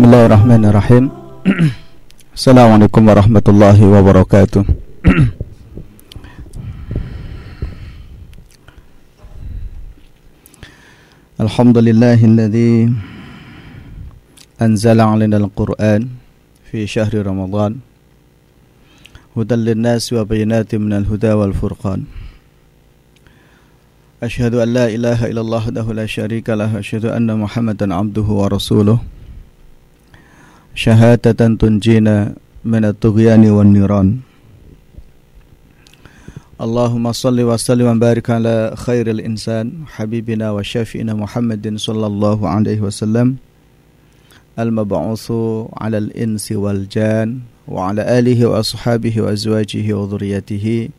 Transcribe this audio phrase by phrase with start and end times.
[0.00, 1.12] Bismillahirrahmanirrahim.
[2.32, 4.64] Assalamualaikum warahmatullahi wabarakatuh.
[11.36, 12.96] Alhamdulillahilladzi
[14.56, 16.08] Anzala alina al-Quran
[16.64, 17.84] Fi syahri Ramadan.
[19.36, 22.08] Hudan linnas wa bayinati minal huda wal furqan.
[24.24, 26.72] Ashhadu an la ilaha illallah dahu la syarika lah.
[26.72, 28.80] Ashhadu anna muhammadan abduhu wa rasuluh.
[28.80, 29.19] syahadatan tunjina min at-tughyani wan
[33.74, 34.22] niran
[36.60, 42.84] Allahumma salli wa sallim wa barik ala khairil insan habibina wa syafi'ina Muhammadin sallallahu alaihi
[42.84, 43.40] wasallam
[44.60, 50.92] al-mab'utsu 'ala al-insi wal jan wa 'ala alihi wa ashabihi wa azwajihi wa dhurriyyatihi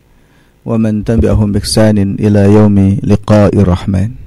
[0.66, 4.18] wa man tabi'ahum bi ihsanin ila yaumi liqa'ir rahman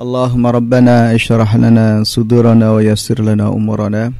[0.00, 4.12] اللهم ربنا اشرح لنا صدورنا ويسر لنا أمورنا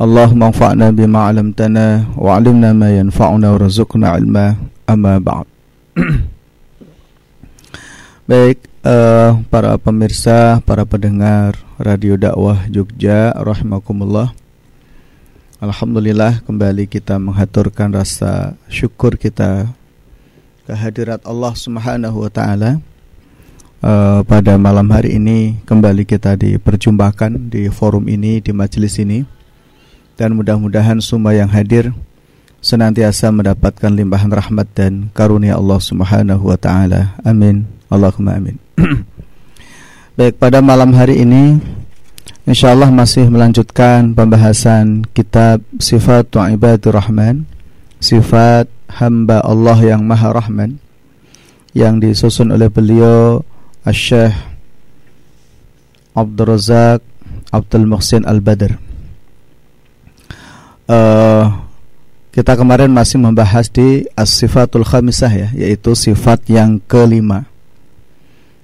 [0.00, 4.46] اللهم انفعنا بما علمتنا وعلمنا ما ينفعنا ورزقنا علما
[4.88, 5.46] أما بعد
[8.26, 14.34] Baik uh, para pemirsa, para pendengar Radio Dakwah Jogja rahimakumullah.
[15.62, 19.70] Alhamdulillah kembali kita menghaturkan rasa syukur kita
[20.66, 22.82] kehadirat Allah Subhanahu wa taala
[23.81, 29.25] uh, pada malam hari ini kembali kita diperjumpakan di forum ini di majelis ini
[30.15, 31.91] dan mudah-mudahan semua yang hadir
[32.61, 37.17] senantiasa mendapatkan limpahan rahmat dan karunia Allah Subhanahu wa taala.
[37.25, 37.65] Amin.
[37.89, 38.55] Allahumma amin.
[40.17, 41.57] Baik, pada malam hari ini
[42.45, 47.49] insyaallah masih melanjutkan pembahasan kitab Sifat Ibadur Rahman,
[47.97, 48.69] sifat
[49.01, 50.77] hamba Allah yang Maha Rahman
[51.71, 53.41] yang disusun oleh beliau
[53.81, 54.33] Al-Syekh
[56.13, 57.01] Abdul Razak
[57.49, 58.77] Abdul Muhsin Al-Badr
[60.85, 61.45] uh,
[62.29, 67.49] Kita kemarin masih membahas di As-Sifatul Khamisah ya Yaitu sifat yang kelima.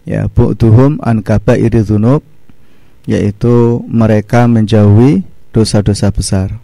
[0.07, 1.83] Ya, bu'duhum an kabairi
[3.07, 3.56] Yaitu
[3.89, 6.59] mereka menjauhi dosa-dosa besar.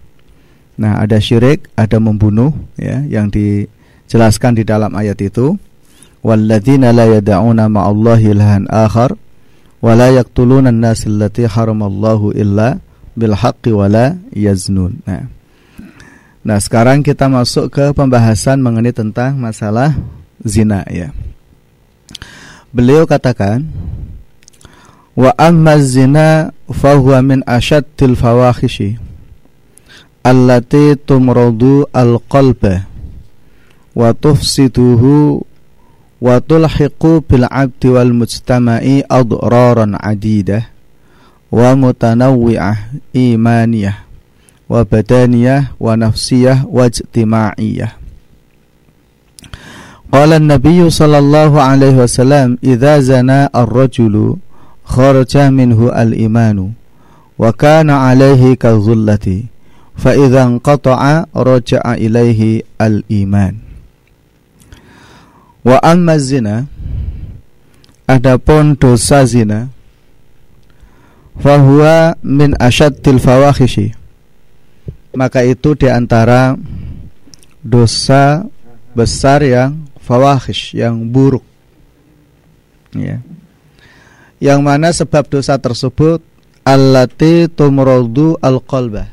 [0.75, 5.57] Nah ada syirik, ada membunuh ya Yang dijelaskan di dalam ayat itu
[6.23, 9.19] la yad'una ma'allahi ilahan akhar
[9.83, 12.79] wa la yaqtuluna an-nas allati haramallahu illa
[13.19, 15.03] bil haqqi wa la yaznun.
[15.03, 15.27] Nah.
[16.43, 19.95] Nah, sekarang kita masuk ke pembahasan mengenai tentang masalah
[20.43, 21.15] zina ya.
[22.75, 23.63] Beliau katakan
[25.15, 28.97] wa amma zina fahuwa min ashaddil fawahishi
[30.25, 32.89] allati tumradu al-qalba
[33.93, 35.45] wa tufsiduhu
[36.23, 40.71] wa tulhiqu bil 'abdi wal mujtama'i adraran 'adidah
[41.51, 44.07] wa mutanawwi'ah imaniyah
[44.71, 47.91] wa badaniyah wa nafsiyah wa ijtima'iyah.
[50.07, 54.39] Qala an-nabiy sallallahu alaihi wasallam idza zana ar-rajulu
[54.87, 56.71] kharaja minhu al-imanu
[57.35, 59.51] wa kana alaihi kadhullati
[59.99, 63.72] fa idza inqata'a raja'a ilaihi al-iman
[65.63, 66.67] Wa amma zina
[68.03, 69.71] Adapun dosa zina
[71.33, 73.95] Fahuwa min asyaddil fawahishi.
[75.17, 76.53] Maka itu di antara
[77.63, 78.45] Dosa
[78.93, 81.45] besar yang fawahish Yang buruk.
[82.93, 83.23] Ya.
[84.37, 86.21] Yang mana sebab dosa tersebut?
[86.67, 89.09] Allati tumrodu al-qalbah.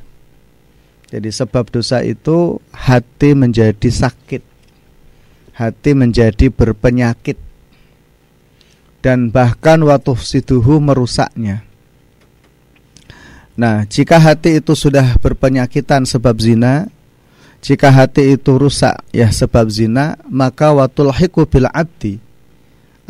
[1.08, 4.49] Jadi sebab dosa itu Hati menjadi sakit
[5.54, 7.38] hati menjadi berpenyakit
[9.00, 11.64] dan bahkan waktu situhu merusaknya.
[13.60, 16.88] Nah, jika hati itu sudah berpenyakitan sebab zina,
[17.60, 22.16] jika hati itu rusak ya sebab zina, maka watul hiku bil abdi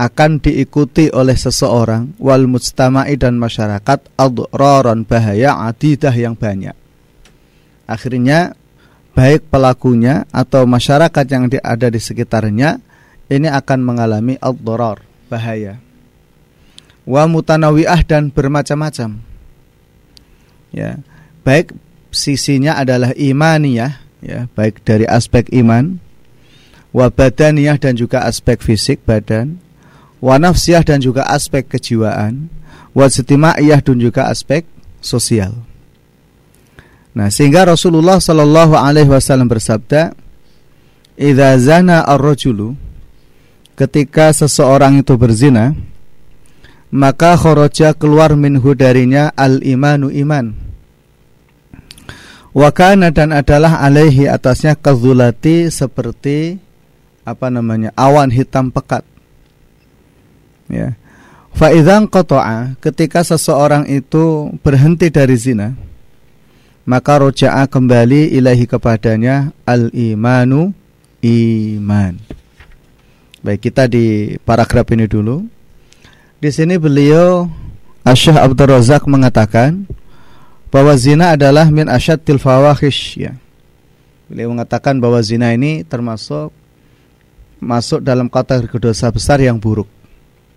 [0.01, 6.75] akan diikuti oleh seseorang wal mujtama'i dan masyarakat adraran bahaya adidah yang banyak.
[7.85, 8.57] Akhirnya
[9.15, 12.81] baik pelakunya atau masyarakat yang ada di sekitarnya
[13.31, 14.59] ini akan mengalami al
[15.31, 15.79] bahaya.
[17.07, 19.23] Wa mutanawiah dan bermacam-macam.
[20.71, 21.03] Ya,
[21.43, 21.75] baik
[22.15, 25.99] sisinya adalah imaniyah, ya, baik dari aspek iman,
[26.95, 29.59] wa badaniyah dan juga aspek fisik badan,
[30.23, 32.51] wa nafsiyah dan juga aspek kejiwaan,
[32.95, 34.67] wa dan juga aspek
[35.03, 35.70] sosial.
[37.11, 40.15] Nah, sehingga Rasulullah Shallallahu alaihi wasallam bersabda,
[41.19, 42.79] "Idza zana ar-rajulu"
[43.75, 45.75] ketika seseorang itu berzina,
[46.95, 50.71] maka khoroja keluar minhu darinya al imanu iman
[52.51, 56.59] wakana dan adalah alaihi atasnya kezulati seperti
[57.23, 59.07] apa namanya awan hitam pekat.
[60.71, 60.95] Ya.
[61.51, 65.75] Faizang kotoa ketika seseorang itu berhenti dari zina
[66.91, 70.75] maka roja'a kembali ilahi kepadanya al imanu
[71.23, 72.19] iman
[73.47, 75.47] baik kita di paragraf ini dulu
[76.43, 77.47] di sini beliau
[78.01, 79.85] Asyah Abdul Razak mengatakan
[80.73, 83.37] bahwa zina adalah min asyadil fawahish ya.
[84.31, 86.49] Beliau mengatakan bahwa zina ini termasuk
[87.61, 89.91] masuk dalam kategori dosa besar yang buruk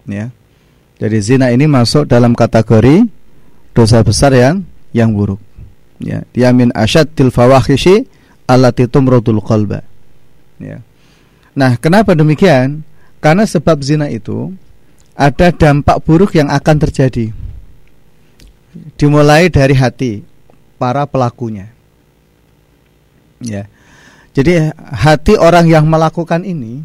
[0.07, 0.31] ya.
[1.03, 3.03] Jadi zina ini masuk dalam kategori
[3.75, 4.63] dosa besar yang
[4.95, 5.41] yang buruk.
[6.03, 8.03] Ya, dia min asyadil fawahishi
[8.43, 9.87] allati tumradul qalba.
[10.59, 10.83] Ya.
[11.55, 12.83] Nah, kenapa demikian?
[13.23, 14.51] Karena sebab zina itu
[15.15, 17.31] ada dampak buruk yang akan terjadi.
[18.99, 20.27] Dimulai dari hati
[20.75, 21.71] para pelakunya.
[23.39, 23.71] Ya.
[24.33, 26.83] Jadi hati orang yang melakukan ini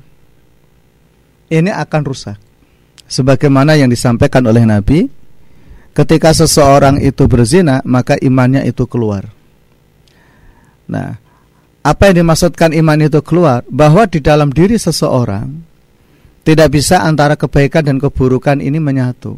[1.48, 2.36] ini akan rusak.
[3.08, 5.08] Sebagaimana yang disampaikan oleh Nabi,
[5.98, 9.26] ketika seseorang itu berzina, maka imannya itu keluar.
[10.86, 11.18] Nah,
[11.82, 13.66] apa yang dimaksudkan iman itu keluar?
[13.66, 15.50] Bahwa di dalam diri seseorang
[16.46, 19.34] tidak bisa antara kebaikan dan keburukan ini menyatu.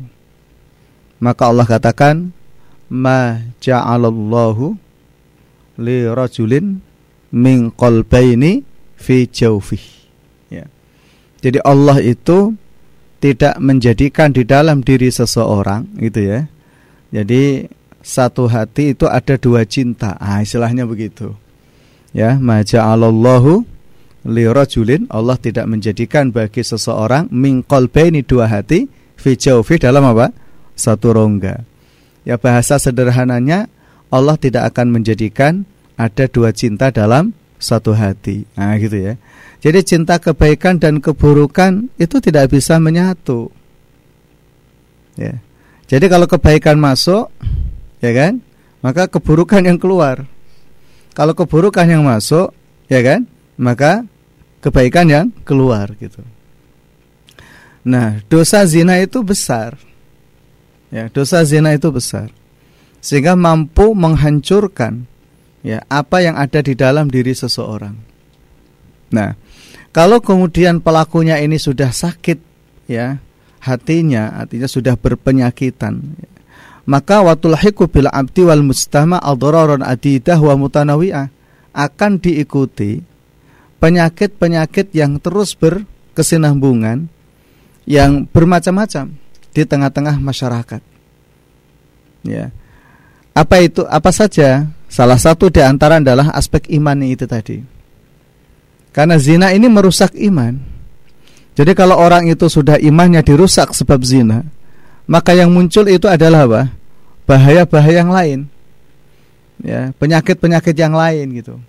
[1.18, 2.30] Maka Allah katakan,
[2.92, 4.76] "Ma ja'alallahu
[5.80, 6.78] li rajulin
[7.32, 8.62] min qalbaini
[9.00, 9.82] fi jawfih."
[10.52, 10.68] Ya.
[11.40, 12.54] Jadi Allah itu
[13.20, 16.40] tidak menjadikan di dalam diri seseorang gitu ya.
[17.12, 17.68] Jadi
[18.00, 20.16] satu hati itu ada dua cinta.
[20.16, 21.36] Ah, istilahnya begitu.
[22.10, 23.62] Ya, ma ja'alallahu
[24.26, 30.32] lirajulin Allah tidak menjadikan bagi seseorang min qalbaini dua hati fi jawfi dalam apa?
[30.74, 31.60] satu rongga.
[32.24, 33.68] Ya bahasa sederhananya
[34.08, 35.68] Allah tidak akan menjadikan
[36.00, 38.48] ada dua cinta dalam satu hati.
[38.56, 39.14] Nah, gitu ya.
[39.60, 43.52] Jadi cinta kebaikan dan keburukan itu tidak bisa menyatu.
[45.20, 45.36] Ya.
[45.84, 47.28] Jadi kalau kebaikan masuk,
[48.00, 48.40] ya kan?
[48.80, 50.24] Maka keburukan yang keluar.
[51.12, 52.56] Kalau keburukan yang masuk,
[52.88, 53.28] ya kan?
[53.60, 54.08] Maka
[54.64, 56.24] kebaikan yang keluar gitu.
[57.84, 59.76] Nah, dosa zina itu besar.
[60.88, 62.32] Ya, dosa zina itu besar.
[63.00, 65.08] Sehingga mampu menghancurkan
[65.60, 67.96] ya apa yang ada di dalam diri seseorang.
[69.10, 69.34] Nah,
[69.90, 72.38] kalau kemudian pelakunya ini sudah sakit
[72.86, 73.18] ya,
[73.58, 75.94] hatinya artinya sudah berpenyakitan.
[76.18, 76.28] Ya,
[76.86, 81.30] maka watulhiku bil abdi wal mustama adrarun adidah wa mutanawi'ah
[81.70, 83.02] akan diikuti
[83.78, 87.06] penyakit-penyakit yang terus berkesinambungan
[87.86, 89.14] yang bermacam-macam
[89.54, 90.82] di tengah-tengah masyarakat.
[92.26, 92.54] Ya.
[93.32, 93.86] Apa itu?
[93.88, 94.68] Apa saja?
[94.90, 97.79] Salah satu di antara adalah aspek iman itu tadi.
[98.90, 100.58] Karena zina ini merusak iman.
[101.54, 104.46] Jadi kalau orang itu sudah imannya dirusak sebab zina,
[105.10, 106.62] maka yang muncul itu adalah apa?
[107.26, 108.40] Bahaya-bahaya yang lain.
[109.60, 111.60] Ya, penyakit-penyakit yang lain gitu.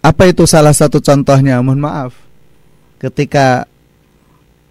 [0.00, 1.60] Apa itu salah satu contohnya?
[1.60, 2.12] Mohon maaf.
[2.96, 3.68] Ketika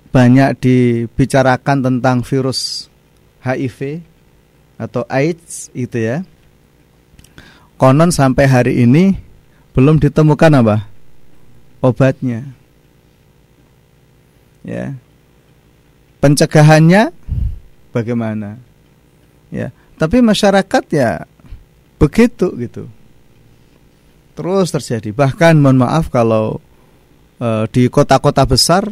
[0.10, 2.90] banyak dibicarakan tentang virus
[3.46, 4.02] HIV
[4.82, 6.26] atau AIDS itu ya.
[7.80, 9.16] Konon sampai hari ini
[9.72, 10.89] belum ditemukan apa?
[11.80, 12.44] Obatnya.
[14.64, 14.96] Ya.
[16.20, 17.16] Pencegahannya
[17.96, 18.60] bagaimana?
[19.50, 21.26] Ya, tapi masyarakat ya
[21.98, 22.86] begitu gitu
[24.40, 25.12] terus terjadi.
[25.12, 26.64] Bahkan mohon maaf kalau
[27.44, 28.88] e, di kota-kota besar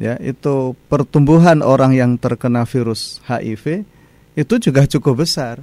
[0.00, 3.84] ya itu pertumbuhan orang yang terkena virus HIV
[4.32, 5.60] itu juga cukup besar.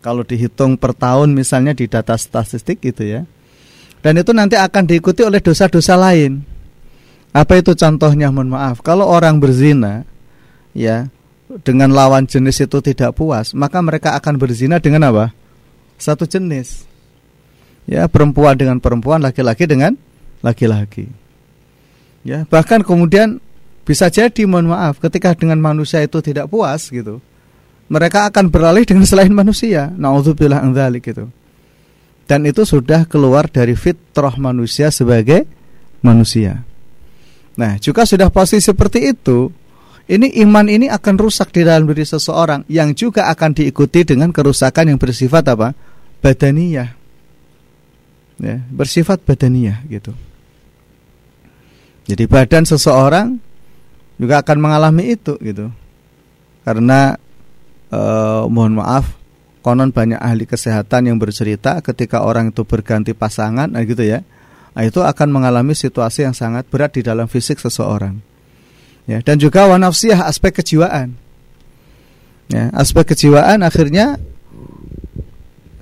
[0.00, 3.28] Kalau dihitung per tahun misalnya di data statistik gitu ya.
[4.06, 6.38] Dan itu nanti akan diikuti oleh dosa-dosa lain.
[7.34, 8.78] Apa itu contohnya mohon maaf.
[8.78, 10.06] Kalau orang berzina
[10.78, 11.10] ya
[11.66, 15.34] dengan lawan jenis itu tidak puas, maka mereka akan berzina dengan apa?
[15.98, 16.86] Satu jenis
[17.90, 19.98] ya perempuan dengan perempuan, laki-laki dengan
[20.38, 21.10] laki-laki.
[22.22, 23.42] Ya, bahkan kemudian
[23.82, 27.18] bisa jadi mohon maaf ketika dengan manusia itu tidak puas gitu.
[27.90, 29.90] Mereka akan beralih dengan selain manusia.
[29.98, 31.26] Nauzubillah dzalik gitu.
[32.26, 35.46] Dan itu sudah keluar dari fitrah manusia sebagai
[36.02, 36.66] manusia.
[37.54, 39.48] Nah, juga sudah posisi seperti itu,
[40.10, 44.94] ini iman ini akan rusak di dalam diri seseorang yang juga akan diikuti dengan kerusakan
[44.94, 45.74] yang bersifat apa?
[46.16, 46.90] badaniyah
[48.40, 50.12] ya, bersifat badaniyah gitu.
[52.06, 53.36] Jadi badan seseorang
[54.16, 55.68] juga akan mengalami itu gitu.
[56.66, 57.14] karena
[57.94, 59.06] eh, mohon maaf
[59.66, 64.22] konon banyak ahli kesehatan yang bercerita ketika orang itu berganti pasangan nah gitu ya.
[64.78, 68.14] Nah, itu akan mengalami situasi yang sangat berat di dalam fisik seseorang.
[69.10, 71.18] Ya dan juga wanafsiyah aspek kejiwaan.
[72.46, 74.22] Ya aspek kejiwaan akhirnya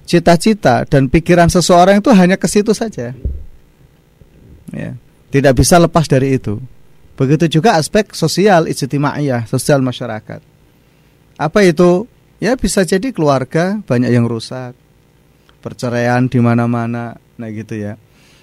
[0.08, 3.12] cita-cita dan pikiran seseorang itu hanya ke situ saja.
[4.72, 4.90] Ya
[5.28, 6.56] tidak bisa lepas dari itu.
[7.20, 10.40] Begitu juga aspek sosial ijtimaiyah sosial masyarakat.
[11.36, 12.08] Apa itu
[12.44, 14.76] ya bisa jadi keluarga banyak yang rusak.
[15.64, 17.96] Perceraian di mana-mana nah gitu ya.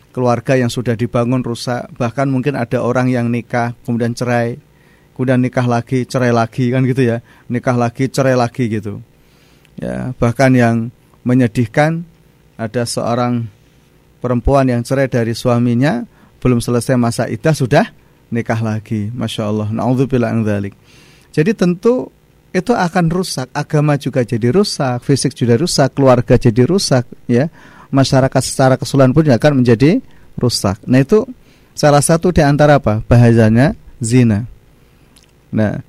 [0.09, 4.57] Keluarga yang sudah dibangun rusak bahkan mungkin ada orang yang nikah kemudian cerai
[5.13, 7.21] kemudian nikah lagi cerai lagi kan gitu ya.
[7.45, 9.05] Nikah lagi cerai lagi gitu.
[9.77, 10.89] Ya bahkan yang
[11.21, 12.01] menyedihkan
[12.57, 13.45] ada seorang
[14.17, 16.09] perempuan yang cerai dari suaminya
[16.41, 17.85] belum selesai masa idah sudah
[18.33, 19.13] nikah lagi.
[19.13, 19.69] Masya Allah.
[19.69, 20.33] Naudzubillah
[21.31, 22.11] jadi tentu
[22.51, 27.47] itu akan rusak agama juga jadi rusak fisik juga rusak keluarga jadi rusak ya.
[27.91, 29.99] Masyarakat secara keseluruhan pun akan menjadi
[30.39, 30.79] rusak.
[30.87, 31.27] Nah itu
[31.75, 33.03] salah satu di antara apa?
[33.03, 34.47] Bahayanya zina.
[35.51, 35.79] Nah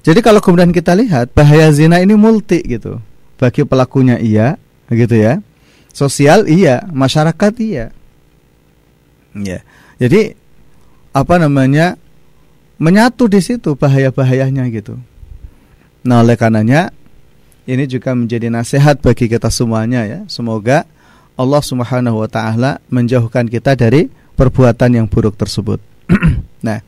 [0.00, 3.00] jadi kalau kemudian kita lihat bahaya zina ini multi gitu.
[3.36, 4.56] Bagi pelakunya iya
[4.88, 5.40] gitu ya.
[5.92, 7.92] Sosial iya masyarakat iya.
[9.36, 9.60] Ya.
[10.00, 10.32] Jadi
[11.12, 12.00] apa namanya
[12.80, 14.96] menyatu di situ bahaya-bahayanya gitu
[16.06, 16.92] Nah oleh karenanya
[17.68, 20.20] ini juga menjadi nasihat bagi kita semuanya ya.
[20.26, 20.88] Semoga
[21.36, 25.78] Allah Subhanahu wa taala menjauhkan kita dari perbuatan yang buruk tersebut.
[26.66, 26.80] nah,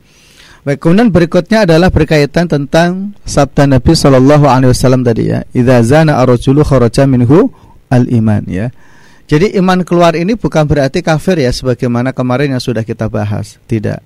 [0.65, 5.45] baik kemudian berikutnya adalah berkaitan tentang sabda Nabi Shallallahu alaihi wasallam tadi ya.
[5.53, 7.53] Idza zana ar-rajulu kharaja minhu
[7.93, 8.73] al-iman ya.
[9.23, 14.03] Jadi iman keluar ini bukan berarti kafir ya sebagaimana kemarin yang sudah kita bahas, tidak.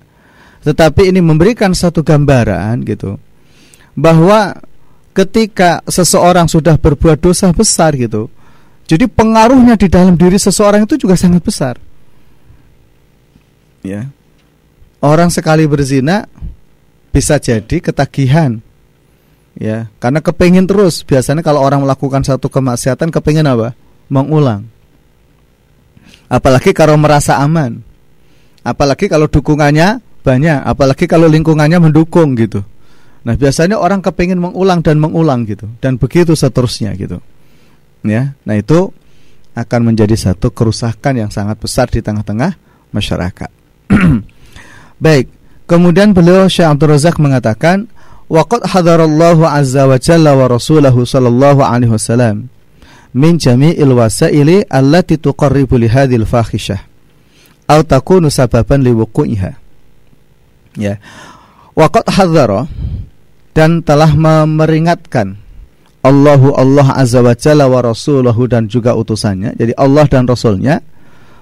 [0.62, 3.18] Tetapi ini memberikan satu gambaran gitu
[3.98, 4.54] bahwa
[5.18, 8.30] ketika seseorang sudah berbuat dosa besar gitu.
[8.86, 11.74] Jadi pengaruhnya di dalam diri seseorang itu juga sangat besar.
[13.82, 14.06] Ya.
[15.02, 16.30] Orang sekali berzina
[17.10, 18.62] bisa jadi ketagihan.
[19.58, 21.02] Ya, karena kepingin terus.
[21.02, 23.74] Biasanya kalau orang melakukan satu kemaksiatan kepingin apa?
[24.06, 24.70] Mengulang.
[26.30, 27.82] Apalagi kalau merasa aman.
[28.62, 32.62] Apalagi kalau dukungannya banyak, apalagi kalau lingkungannya mendukung gitu.
[33.28, 37.20] Nah biasanya orang kepingin mengulang dan mengulang gitu dan begitu seterusnya gitu.
[38.00, 38.88] Ya, nah itu
[39.52, 42.56] akan menjadi satu kerusakan yang sangat besar di tengah-tengah
[42.88, 43.50] masyarakat.
[45.04, 45.28] Baik,
[45.68, 47.84] kemudian beliau Syekh Abdul Razak mengatakan
[48.32, 52.48] waqad hadarallahu azza wa jalla wa rasulahu sallallahu alaihi wasallam
[53.12, 56.80] min jami'il wasaili allati tuqarribu li hadhil fahisyah
[57.68, 59.52] atau takunu sababan liwuqu'iha.
[60.80, 60.96] Ya.
[61.76, 62.64] Waqad hadzara
[63.58, 65.34] dan telah memperingatkan
[66.06, 69.58] Allahu Allah Azza wa Jalla wa Rasuluhu dan juga utusannya.
[69.58, 70.78] Jadi Allah dan Rasulnya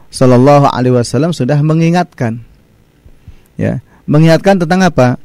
[0.08, 2.40] Sallallahu Alaihi Wasallam sudah mengingatkan,
[3.60, 5.20] ya, mengingatkan tentang apa?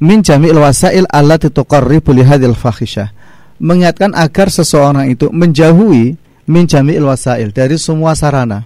[0.00, 3.12] Min jami'il wasail allati tuqarribu li hadhil fahisyah.
[3.60, 6.16] Mengingatkan agar seseorang itu menjauhi
[6.48, 8.64] min jami'il wasail dari semua sarana.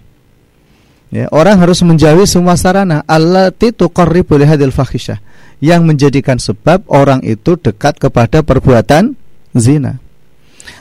[1.15, 5.23] Ya, orang harus menjauhi semua sarana allati tuqarribu li hadhil fahisyah
[5.63, 9.15] yang menjadikan sebab orang itu dekat kepada perbuatan
[9.55, 10.03] zina.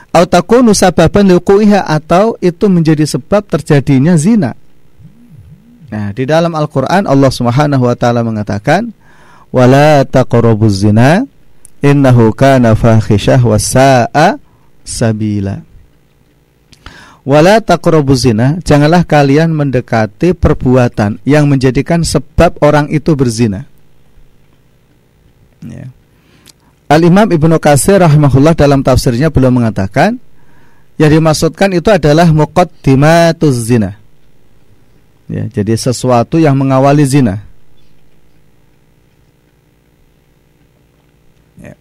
[0.09, 4.57] Autakunu sababan atau itu menjadi sebab terjadinya zina.
[5.93, 8.89] Nah, di dalam Al-Qur'an Allah Subhanahu wa taala mengatakan,
[9.53, 11.29] "Wala taqrabuz zina
[11.85, 14.41] innahu kana fahisyah wa sa'a
[14.81, 15.72] sabila."
[17.23, 23.63] Wala taqrabuz zina, janganlah kalian mendekati perbuatan yang menjadikan sebab orang itu berzina.
[25.63, 25.87] Ya.
[26.91, 30.19] Al Imam Ibnu Katsir rahimahullah dalam tafsirnya belum mengatakan
[30.99, 33.95] yang dimaksudkan itu adalah muqaddimatuz zina.
[35.31, 37.39] Ya, jadi sesuatu yang mengawali zina.
[41.55, 41.79] Ya.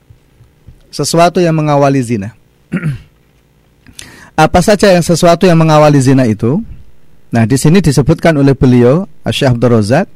[0.95, 2.39] Sesuatu yang mengawali zina.
[4.37, 6.61] Apa saja yang sesuatu yang mengawali zina itu?
[7.33, 10.07] Nah, di sini disebutkan oleh beliau Syekh Abdul Razak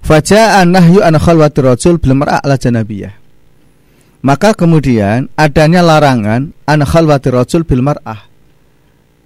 [0.00, 3.12] Faja'a nahyu an khalwati rajul bil mar'ah ala janabiyah.
[4.20, 8.28] Maka kemudian adanya larangan an khalwati rajul bil mar'ah.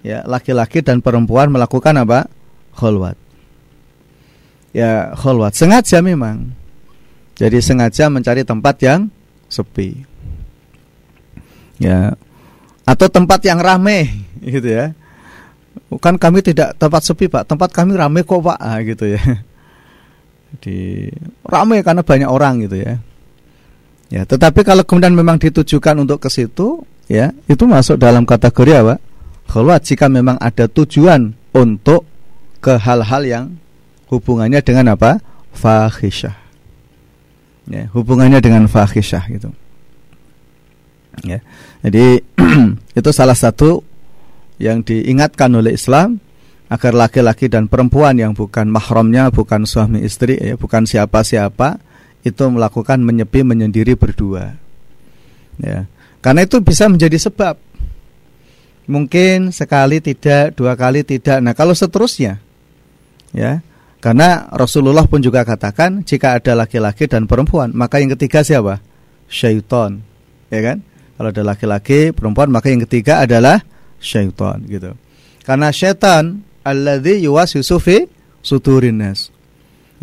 [0.05, 2.29] Ya, laki-laki dan perempuan melakukan apa?
[2.77, 3.17] Khalwat.
[4.75, 6.53] Ya, khalwat sengaja memang.
[7.35, 9.07] Jadi sengaja mencari tempat yang
[9.49, 10.05] sepi.
[11.81, 12.15] Ya.
[12.85, 14.07] Atau tempat yang ramai
[14.45, 14.93] gitu ya.
[15.99, 17.49] Kan kami tidak tempat sepi, Pak.
[17.49, 18.57] Tempat kami ramai kok, Pak.
[18.61, 19.21] Ah, gitu ya
[20.59, 21.09] di
[21.43, 22.99] ramai karena banyak orang gitu ya.
[24.13, 28.95] Ya, tetapi kalau kemudian memang ditujukan untuk ke situ, ya, itu masuk dalam kategori apa?
[29.49, 32.05] Khulwat jika memang ada tujuan untuk
[32.61, 33.45] ke hal-hal yang
[34.13, 35.17] hubungannya dengan apa?
[35.57, 36.37] Fahisyah.
[37.65, 39.49] Ya, hubungannya dengan fahisyah gitu.
[41.23, 41.39] Ya.
[41.85, 42.19] Jadi
[42.99, 43.85] itu salah satu
[44.59, 46.19] yang diingatkan oleh Islam
[46.67, 51.77] agar laki-laki dan perempuan yang bukan mahramnya, bukan suami istri, ya, bukan siapa-siapa
[52.25, 54.57] itu melakukan menyepi menyendiri berdua.
[55.61, 55.85] Ya.
[56.25, 57.55] Karena itu bisa menjadi sebab.
[58.89, 61.41] Mungkin sekali tidak, dua kali tidak.
[61.41, 62.41] Nah, kalau seterusnya
[63.35, 63.59] ya.
[63.99, 68.77] Karena Rasulullah pun juga katakan jika ada laki-laki dan perempuan, maka yang ketiga siapa?
[69.25, 70.05] Syaitan.
[70.53, 70.77] Ya kan?
[71.15, 73.63] Kalau ada laki-laki, perempuan, maka yang ketiga adalah
[74.03, 74.91] syaitan gitu.
[75.47, 78.03] Karena syaitan alladzi yuwaswisu fi
[78.43, 79.31] sudurin nas.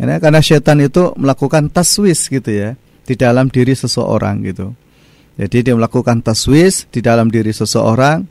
[0.01, 2.73] Ya, karena setan itu melakukan taswis gitu ya
[3.05, 4.73] di dalam diri seseorang gitu.
[5.37, 8.25] Jadi dia melakukan taswis di dalam diri seseorang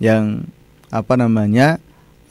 [0.00, 0.48] yang
[0.88, 1.78] apa namanya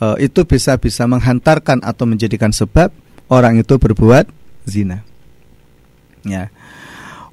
[0.02, 2.90] e, itu bisa bisa menghantarkan atau menjadikan sebab
[3.30, 4.28] orang itu berbuat
[4.66, 5.06] zina.
[6.26, 6.50] Ya.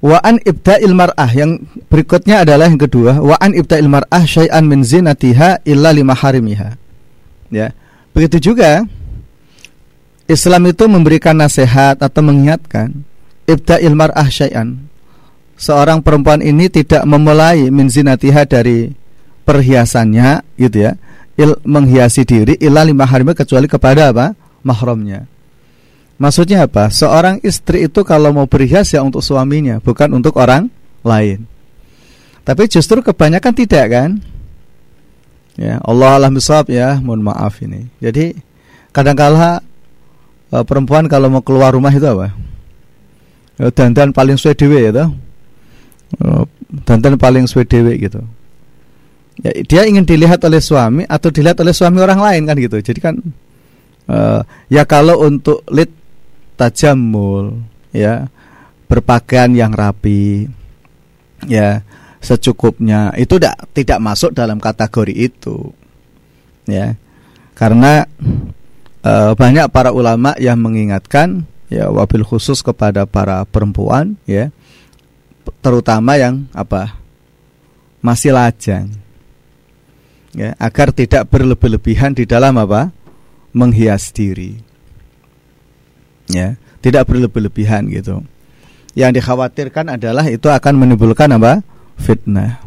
[0.01, 4.81] Wa an ibda'il mar'ah yang berikutnya adalah yang kedua wa an ibda'il mar'ah syai'an min
[4.81, 6.73] zinatiha illa lima harimiha.
[7.53, 7.77] Ya.
[8.09, 8.81] Begitu juga
[10.25, 13.05] Islam itu memberikan nasihat atau mengingatkan
[13.45, 14.81] ibda'il mar'ah syai'an.
[15.61, 18.89] Seorang perempuan ini tidak memulai min zinatiha dari
[19.45, 20.97] perhiasannya gitu ya.
[21.37, 24.33] Il, menghiasi diri illa lima harimi kecuali kepada apa?
[24.65, 25.29] mahramnya.
[26.21, 26.93] Maksudnya apa?
[26.93, 30.69] Seorang istri itu kalau mau berhias ya untuk suaminya, bukan untuk orang
[31.01, 31.49] lain.
[32.45, 34.09] Tapi justru kebanyakan tidak kan?
[35.57, 36.37] Ya, Allah alam
[36.69, 37.89] ya, mohon maaf ini.
[37.97, 38.37] Jadi
[38.93, 39.65] kadang-kala
[40.53, 42.37] uh, perempuan kalau mau keluar rumah itu apa?
[43.57, 45.09] Uh, dandan paling suwe dewe ya.
[46.21, 46.45] Uh,
[46.85, 47.65] dandan paling suwe
[47.97, 48.21] gitu.
[49.41, 52.77] Ya, dia ingin dilihat oleh suami atau dilihat oleh suami orang lain kan gitu.
[52.77, 53.17] Jadi kan
[54.05, 56.00] uh, ya kalau untuk lit
[56.61, 57.57] tajamul
[57.89, 58.29] ya
[58.85, 60.45] berpakaian yang rapi
[61.49, 61.81] ya
[62.21, 63.09] secukupnya.
[63.17, 65.73] Itu tidak tidak masuk dalam kategori itu
[66.69, 66.93] ya.
[67.57, 68.05] Karena
[69.01, 74.53] e, banyak para ulama yang mengingatkan ya wabil khusus kepada para perempuan ya
[75.63, 76.99] terutama yang apa
[78.03, 78.91] masih lajang
[80.35, 82.91] ya agar tidak berlebih-lebihan di dalam apa
[83.55, 84.70] menghias diri
[86.31, 88.23] ya tidak berlebih-lebihan gitu
[88.95, 91.61] yang dikhawatirkan adalah itu akan menimbulkan apa
[91.99, 92.63] fitnah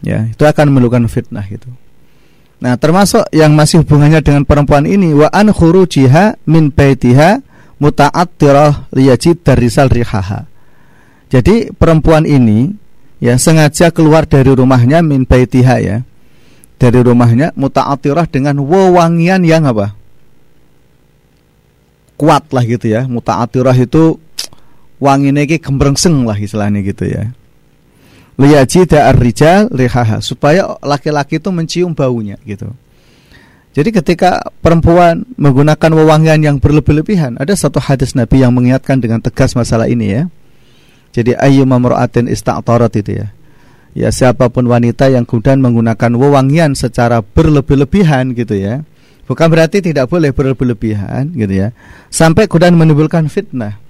[0.00, 1.68] ya itu akan menimbulkan fitnah gitu
[2.64, 7.44] Nah, termasuk yang masih hubungannya dengan perempuan ini wa an khurujiha min baitiha
[7.76, 10.48] muta'attirah liyajid darisal rihaha.
[11.28, 12.72] Jadi perempuan ini
[13.20, 15.96] ya sengaja keluar dari rumahnya min baitiha ya.
[16.80, 19.92] Dari rumahnya muta'attirah dengan wewangian yang apa?
[22.14, 23.06] Kuat lah gitu ya.
[23.06, 24.18] Muta'attirah itu
[25.02, 27.34] wanginya iki gemrengseng lah istilahnya gitu ya
[28.34, 32.70] liyajida ar-rijal rihaha supaya laki-laki itu mencium baunya gitu.
[33.74, 39.58] Jadi ketika perempuan menggunakan wewangian yang berlebih-lebihan, ada satu hadis Nabi yang mengingatkan dengan tegas
[39.58, 40.22] masalah ini ya.
[41.10, 43.34] Jadi ayyuma mar'atin ista'tarat itu ya.
[43.94, 48.86] Ya siapa pun wanita yang kemudian menggunakan wewangian secara berlebih-lebihan gitu ya.
[49.24, 51.68] Bukan berarti tidak boleh berlebih-lebihan gitu ya.
[52.12, 53.80] Sampai kemudian menimbulkan fitnah.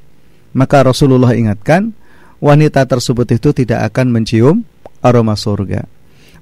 [0.55, 1.91] Maka Rasulullah ingatkan
[2.39, 4.63] wanita tersebut itu tidak akan mencium
[5.03, 5.83] aroma surga.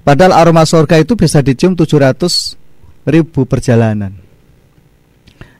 [0.05, 4.13] Padahal aroma surga itu bisa dicium 700 ribu perjalanan.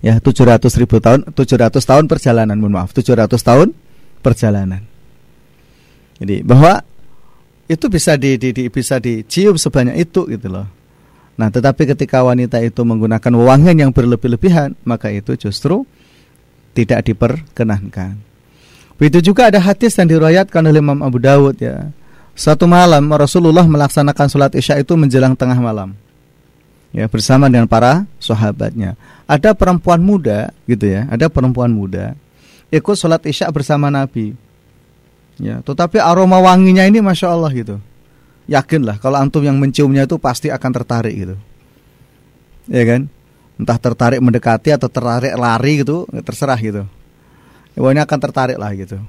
[0.04, 3.72] Ya, 700 ribu tahun, 700 tahun perjalanan, mohon maaf, 700 tahun
[4.20, 4.84] perjalanan.
[6.20, 6.84] Jadi bahwa
[7.72, 10.68] itu bisa di, di, di bisa dicium sebanyak itu gitu loh.
[11.34, 15.86] Nah, tetapi ketika wanita itu menggunakan wewangian yang berlebih-lebihan, maka itu justru
[16.78, 18.18] tidak diperkenankan.
[19.02, 21.90] Begitu juga ada hadis yang diriwayatkan oleh Imam Abu Dawud ya.
[22.34, 25.94] Satu malam Rasulullah melaksanakan sholat isya itu menjelang tengah malam.
[26.94, 28.94] Ya, bersama dengan para sahabatnya.
[29.26, 32.14] Ada perempuan muda gitu ya, ada perempuan muda
[32.74, 34.34] ikut sholat isya bersama Nabi.
[35.38, 37.78] Ya, tetapi aroma wanginya ini masya Allah gitu.
[38.50, 41.36] Yakinlah kalau antum yang menciumnya itu pasti akan tertarik gitu.
[42.68, 43.08] Ya kan?
[43.56, 46.84] Entah tertarik mendekati atau tertarik lari gitu, terserah gitu
[47.78, 49.02] ini akan tertarik lah gitu.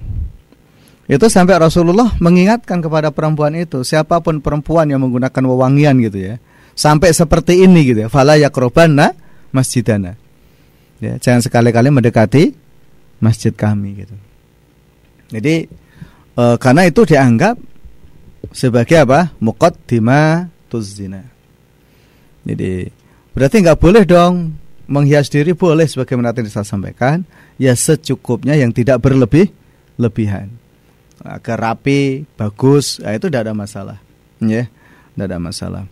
[1.05, 6.35] Itu sampai Rasulullah mengingatkan kepada perempuan itu, siapa pun perempuan yang menggunakan wewangian gitu ya.
[6.73, 8.09] Sampai seperti ini gitu ya.
[8.09, 9.13] Fala yakrobanna
[9.53, 10.17] masjidana.
[10.99, 12.57] Ya, jangan sekali-kali mendekati
[13.21, 14.17] masjid kami gitu.
[15.29, 15.69] Jadi
[16.35, 17.61] e, karena itu dianggap
[18.53, 19.33] sebagai apa?
[19.41, 21.25] Muqaddimatuz zina.
[22.45, 22.93] Jadi
[23.33, 24.53] berarti nggak boleh dong
[24.85, 27.25] menghias diri boleh sebagaimana tadi saya sampaikan.
[27.57, 29.49] Ya secukupnya yang tidak berlebih
[29.97, 30.51] lebihan.
[31.25, 33.99] Agar rapi bagus nah, itu tidak ada masalah.
[34.43, 34.69] Ya
[35.15, 35.83] tidak ada masalah.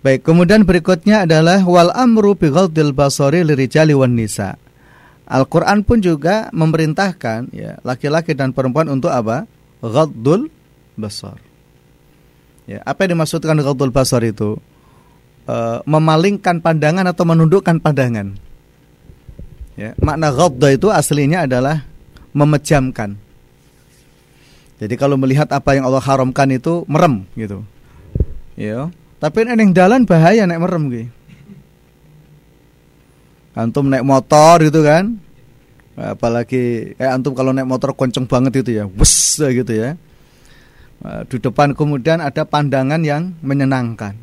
[0.00, 4.56] Baik kemudian berikutnya adalah wal amru bi ghadil basari lirijali wan nisa.
[5.24, 9.48] Al-Qur'an pun juga memerintahkan ya laki-laki dan perempuan untuk apa?
[9.80, 10.52] Ghadul
[11.00, 11.53] basar
[12.64, 14.56] ya apa yang dimaksudkan ghadul basar itu
[15.44, 18.36] e, memalingkan pandangan atau menundukkan pandangan.
[19.74, 21.82] Ya, makna ghadda itu aslinya adalah
[22.30, 23.18] memejamkan.
[24.78, 27.62] Jadi kalau melihat apa yang Allah haramkan itu merem gitu.
[28.54, 28.90] Ya.
[29.22, 31.08] Tapi yang jalan bahaya naik merem gitu.
[33.54, 35.14] Antum naik motor gitu kan.
[35.94, 39.94] Apalagi kayak antum kalau naik motor kenceng banget itu ya, wes gitu ya.
[41.02, 44.14] Di depan kemudian ada pandangan yang menyenangkan.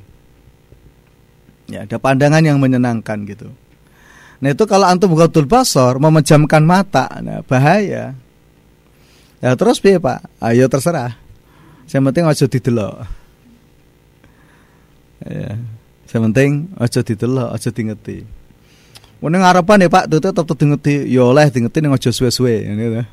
[1.72, 3.52] Ya, ada pandangan yang menyenangkan gitu.
[4.42, 8.18] Nah itu kalau antum bukatul basor memejamkan mata, nah bahaya.
[9.38, 10.26] Ya terus piye Pak?
[10.42, 11.14] Ayo terserah.
[11.86, 12.96] Yang penting aja didelok.
[15.22, 15.62] Ya.
[16.12, 18.18] Yang penting aja didelok, aja dingeti.
[19.22, 23.06] Mun ngarepan ya Pak, tetep tetep dingeti, ya oleh dingeti ning aja suwe-suwe gitu.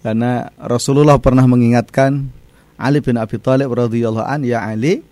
[0.00, 2.30] Karena Rasulullah pernah mengingatkan
[2.80, 5.04] Ali bin Abi Thalib radhiyallahu an, ya Ali,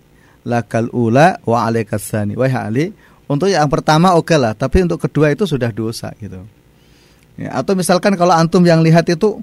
[0.43, 2.33] lakal ula wa alaikasani.
[2.33, 2.85] Wahai Ali,
[3.29, 6.41] untuk yang pertama oke lah, tapi untuk kedua itu sudah dosa gitu.
[7.37, 9.39] Ya, atau misalkan kalau antum yang lihat itu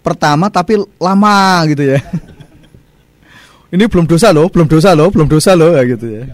[0.00, 2.00] pertama tapi lama gitu ya.
[3.74, 6.24] Ini belum dosa loh, belum dosa loh, belum dosa loh ya gitu ya.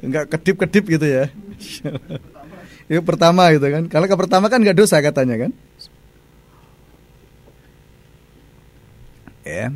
[0.00, 1.28] Enggak kedip-kedip gitu ya.
[2.88, 3.84] Itu pertama gitu kan.
[3.90, 5.50] Kalau ke pertama kan enggak dosa katanya kan.
[9.44, 9.68] Ya.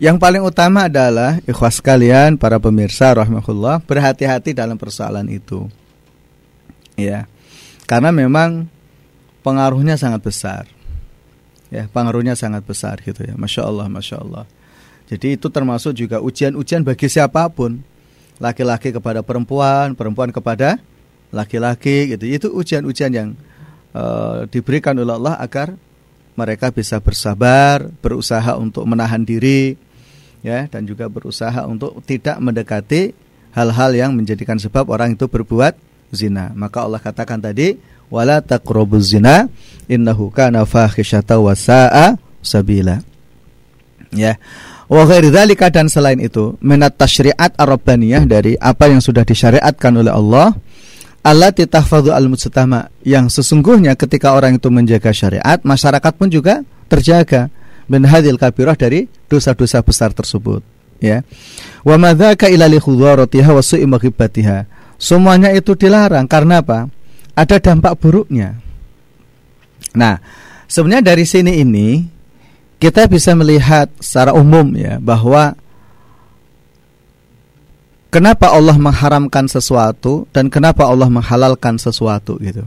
[0.00, 5.68] Yang paling utama adalah ikhwas kalian para pemirsa rahmatullah berhati-hati dalam persoalan itu.
[6.96, 7.28] Ya.
[7.84, 8.64] Karena memang
[9.44, 10.64] pengaruhnya sangat besar.
[11.68, 13.36] Ya, pengaruhnya sangat besar gitu ya.
[13.36, 14.48] Masya Allah, Masya Allah.
[15.04, 17.84] Jadi itu termasuk juga ujian-ujian bagi siapa pun.
[18.40, 20.80] Laki-laki kepada perempuan, perempuan kepada
[21.28, 22.24] laki-laki gitu.
[22.24, 23.28] Itu ujian-ujian yang
[23.92, 25.76] uh, diberikan oleh Allah agar
[26.40, 29.76] mereka bisa bersabar, berusaha untuk menahan diri,
[30.40, 33.12] ya dan juga berusaha untuk tidak mendekati
[33.52, 35.76] hal-hal yang menjadikan sebab orang itu berbuat
[36.14, 36.50] zina.
[36.54, 37.78] Maka Allah katakan tadi
[38.10, 39.46] wala taqrabuz zina
[39.86, 43.02] innahu kana fahisyata wa sa'a sabila.
[44.10, 44.38] Ya.
[44.90, 45.30] Wa ghairi
[45.70, 50.50] dan selain itu minat tasyri'at ar-rabbaniyah dari apa yang sudah disyariatkan oleh Allah
[51.20, 57.52] Allah tahfadhu al-mujtama yang sesungguhnya ketika orang itu menjaga syariat masyarakat pun juga terjaga
[57.90, 58.06] min
[58.38, 60.62] kabirah dari dosa-dosa besar tersebut
[61.02, 61.26] ya.
[61.82, 63.82] Wa madzaka ila li wa su'i
[65.00, 66.86] semuanya itu dilarang karena apa?
[67.34, 68.54] Ada dampak buruknya.
[69.98, 70.22] Nah
[70.70, 72.06] sebenarnya dari sini ini
[72.78, 75.58] kita bisa melihat secara umum ya bahwa
[78.14, 82.62] kenapa Allah mengharamkan sesuatu dan kenapa Allah menghalalkan sesuatu gitu.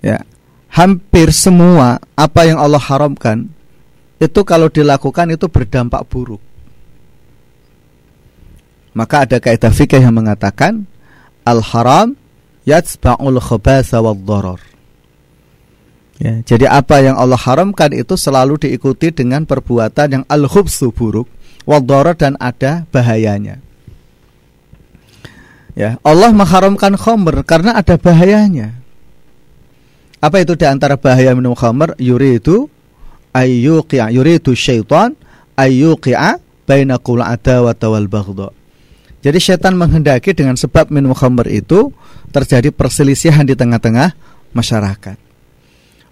[0.00, 0.24] Ya
[0.72, 3.52] hampir semua apa yang Allah haramkan
[4.16, 6.40] itu kalau dilakukan itu berdampak buruk.
[8.96, 10.84] Maka ada kaidah fikih yang mengatakan
[11.44, 12.16] al-haram
[12.64, 14.20] yatsba'ul khabasa wad
[16.22, 21.26] Ya, jadi apa yang Allah haramkan itu selalu diikuti dengan perbuatan yang al-khubsu buruk,
[21.66, 23.58] wad dan ada bahayanya.
[25.74, 28.81] Ya, Allah mengharamkan khamr karena ada bahayanya.
[30.22, 31.98] Apa itu di antara bahaya minum khamr?
[31.98, 32.70] Yuridu
[33.34, 35.18] ayyuqi'a yuridu syaitan
[35.58, 38.48] ayyuqi'a bainaqul adawata wal baghdha.
[39.22, 41.90] Jadi setan menghendaki dengan sebab minum khamr itu
[42.30, 44.14] terjadi perselisihan di tengah-tengah
[44.54, 45.18] masyarakat.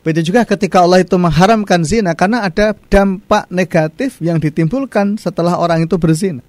[0.00, 5.84] Begitu juga ketika Allah itu mengharamkan zina karena ada dampak negatif yang ditimbulkan setelah orang
[5.84, 6.42] itu berzina.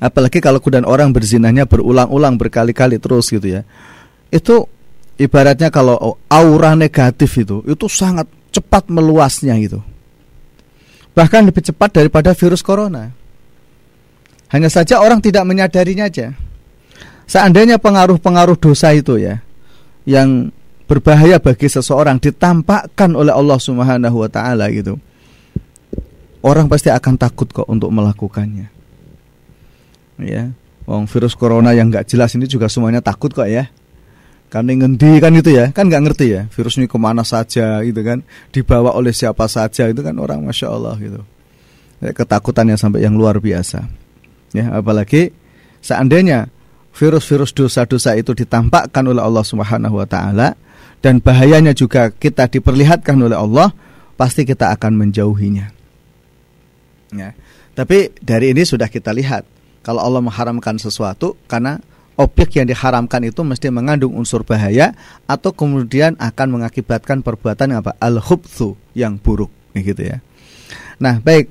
[0.00, 3.62] Apalagi kalau kemudian orang berzinanya berulang-ulang berkali-kali terus gitu ya.
[4.28, 4.68] Itu
[5.20, 9.84] ibaratnya kalau aura negatif itu itu sangat cepat meluasnya gitu.
[11.12, 13.12] Bahkan lebih cepat daripada virus corona.
[14.50, 16.34] Hanya saja orang tidak menyadarinya aja.
[17.28, 19.38] Seandainya pengaruh-pengaruh dosa itu ya
[20.08, 20.50] yang
[20.90, 24.98] berbahaya bagi seseorang ditampakkan oleh Allah Subhanahu wa taala gitu.
[26.40, 28.66] Orang pasti akan takut kok untuk melakukannya.
[30.18, 30.50] Ya.
[30.88, 33.70] Wong virus corona yang nggak jelas ini juga semuanya takut kok ya
[34.50, 38.02] Kan ngendi kan itu ya, kan nggak ngerti ya virus ini ke mana saja gitu
[38.02, 41.22] kan, dibawa oleh siapa saja itu kan orang masya Allah gitu.
[42.02, 43.86] Ya, ketakutannya sampai yang luar biasa.
[44.50, 45.30] Ya, apalagi
[45.78, 46.50] seandainya
[46.90, 50.58] virus-virus dosa-dosa itu ditampakkan oleh Allah Subhanahu wa taala
[50.98, 53.70] dan bahayanya juga kita diperlihatkan oleh Allah,
[54.18, 55.70] pasti kita akan menjauhinya.
[57.14, 57.38] Ya.
[57.78, 59.46] Tapi dari ini sudah kita lihat
[59.80, 61.80] kalau Allah mengharamkan sesuatu karena
[62.20, 64.92] objek yang diharamkan itu mesti mengandung unsur bahaya
[65.24, 70.20] atau kemudian akan mengakibatkan perbuatan apa al-khubthu yang buruk gitu ya.
[71.00, 71.48] Nah, baik.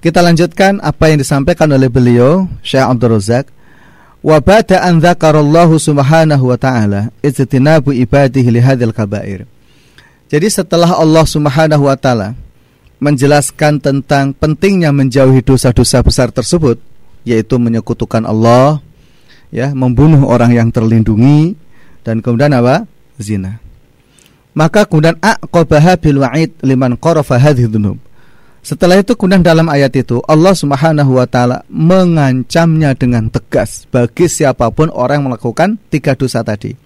[0.00, 3.46] Kita lanjutkan apa yang disampaikan oleh beliau Syekh Abdul Razak.
[4.20, 9.44] Wa bada an dzakarallahu subhanahu wa ta'ala ijtinabu ibadihi li hadzal kabair.
[10.30, 12.38] Jadi setelah Allah Subhanahu wa taala
[13.02, 16.78] menjelaskan tentang pentingnya menjauhi dosa-dosa besar tersebut
[17.26, 18.78] yaitu menyekutukan Allah,
[19.54, 21.54] ya, membunuh orang yang terlindungi
[22.02, 22.88] dan kemudian apa?
[23.20, 23.60] zina.
[24.56, 27.70] Maka kemudian aqabaha bil wa'id liman qarafa hadhihi.
[28.60, 34.68] Setelah itu kemudian dalam ayat itu Allah Subhanahu wa taala mengancamnya dengan tegas bagi siapa
[34.68, 36.76] pun orang yang melakukan tiga dosa tadi.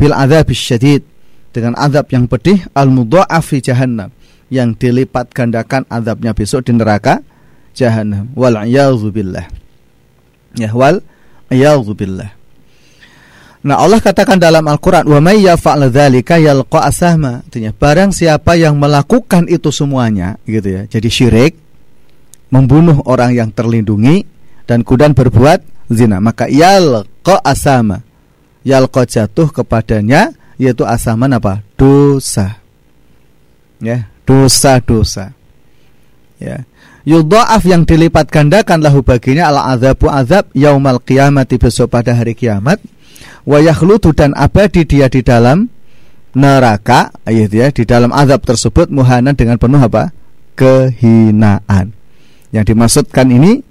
[0.00, 1.04] Bil adzab syadid
[1.52, 4.14] dengan azab yang pedih al mudha'af jahannam
[4.48, 7.20] yang dilipat gandakan azabnya besok di neraka
[7.76, 8.56] jahanam wal
[9.12, 9.44] billah.
[10.56, 11.04] Ya wal
[11.96, 12.30] billah.
[13.64, 15.42] Nah Allah katakan dalam Al-Quran wa may
[17.42, 21.58] artinya barang siapa yang melakukan itu semuanya gitu ya jadi syirik
[22.54, 24.22] membunuh orang yang terlindungi
[24.62, 28.06] dan kemudian berbuat zina maka yalqa asama
[28.62, 31.62] yalqa jatuh kepadanya yaitu asaman apa?
[31.78, 32.58] Dosa.
[33.78, 35.32] Ya dosa-dosa.
[36.42, 36.66] Ya
[37.08, 42.76] yudha'af yang dilipat gandakan lahu baginya al azabu azab yaumal qiyamati besok pada hari kiamat
[43.48, 45.72] wa yakhludu dan abadi dia di dalam
[46.36, 50.12] neraka ya di dalam azab tersebut muhanan dengan penuh apa
[50.52, 51.96] kehinaan
[52.52, 53.64] yang dimaksudkan ini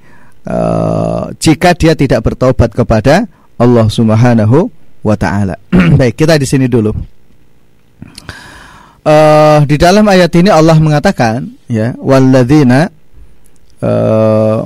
[0.50, 4.70] uh, jika dia tidak bertobat kepada Allah Subhanahu
[5.02, 5.58] wa taala.
[6.00, 6.94] Baik, kita di sini dulu.
[9.08, 12.92] Uh, di dalam ayat ini Allah mengatakan ya walladzina
[13.84, 14.66] uh,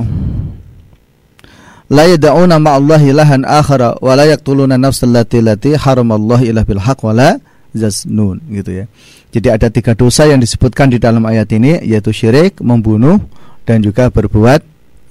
[1.92, 7.04] la yad'una ma'allahi ilahan akhara wa la yaqtuluna nafsal lati lati haramallahu illa bil haqq
[7.04, 7.30] wa la
[7.72, 8.86] gitu ya.
[9.32, 13.16] Jadi ada tiga dosa yang disebutkan di dalam ayat ini yaitu syirik, membunuh
[13.64, 14.60] dan juga berbuat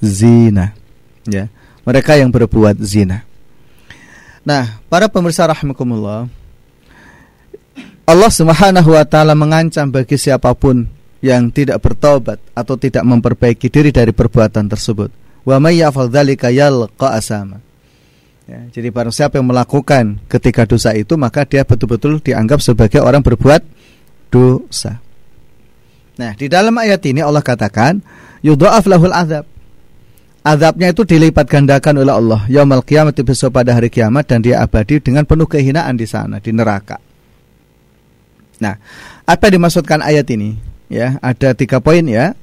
[0.05, 0.77] zina.
[1.25, 1.49] Ya.
[1.89, 3.25] Mereka yang berbuat zina.
[4.45, 6.29] Nah, para pemirsa rahimakumullah,
[8.05, 10.85] Allah Subhanahu wa taala mengancam bagi siapa pun
[11.21, 17.17] yang tidak bertobat atau tidak memperbaiki diri dari perbuatan tersebut Wa may yaf'al dzalika yalqa
[17.17, 17.65] asama.
[18.45, 23.23] Ya, jadi barang siapa yang melakukan ketika dosa itu maka dia betul-betul dianggap sebagai orang
[23.23, 23.63] berbuat
[24.27, 24.99] dosa.
[26.19, 28.03] Nah, di dalam ayat ini Allah katakan
[28.43, 29.47] yudha'af lahul azab.
[30.41, 34.97] Azabnya itu dilipat gandakan oleh Allah yaumul kiamat besok pada hari kiamat dan dia abadi
[34.97, 36.97] dengan penuh kehinaan di sana di neraka.
[38.61, 38.77] Nah,
[39.25, 40.70] apa yang dimaksudkan ayat ini?
[40.91, 42.35] Ya, ada tiga poin ya.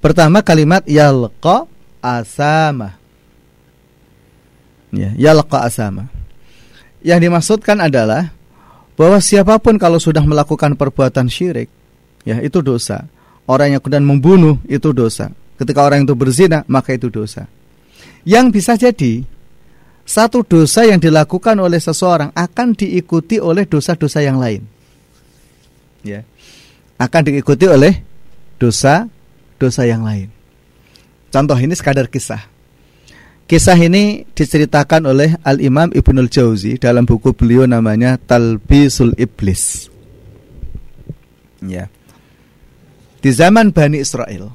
[0.00, 1.68] Pertama kalimat yalqa
[2.00, 2.96] asama.
[4.88, 6.08] Ya, yalqa asama.
[7.04, 8.32] Yang dimaksudkan adalah
[8.96, 11.68] bahwa siapa pun kalau sudah melakukan perbuatan syirik,
[12.24, 13.04] ya itu dosa.
[13.44, 15.28] Orang yang kemudian membunuh itu dosa.
[15.60, 17.44] Ketika orang itu berzina, maka itu dosa.
[18.24, 19.24] Yang bisa jadi
[20.08, 24.64] satu dosa yang dilakukan oleh seseorang akan diikuti oleh dosa-dosa yang lain.
[26.00, 26.24] Ya.
[27.00, 28.04] Akan diikuti oleh
[28.60, 30.28] dosa-dosa yang lain.
[31.32, 32.44] Contoh ini sekadar kisah.
[33.48, 39.88] Kisah ini diceritakan oleh Al-Imam Ibnul Jauzi dalam buku beliau namanya Talbisul Iblis.
[41.64, 41.88] Ya.
[43.24, 44.54] Di zaman Bani Israel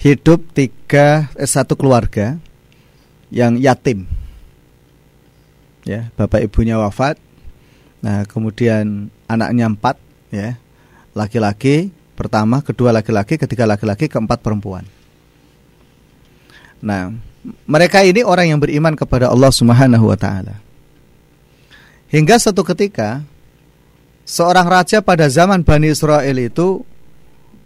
[0.00, 2.36] hidup tiga eh, satu keluarga
[3.32, 4.06] yang yatim.
[5.86, 7.18] Ya, bapak ibunya wafat.
[8.02, 9.98] Nah, kemudian anaknya empat,
[10.30, 10.58] ya,
[11.16, 14.84] laki-laki pertama, kedua laki-laki, ketiga laki-laki, keempat perempuan.
[16.84, 17.12] Nah,
[17.64, 20.60] mereka ini orang yang beriman kepada Allah Subhanahu wa taala.
[22.12, 23.24] Hingga suatu ketika
[24.28, 26.82] seorang raja pada zaman Bani Israel itu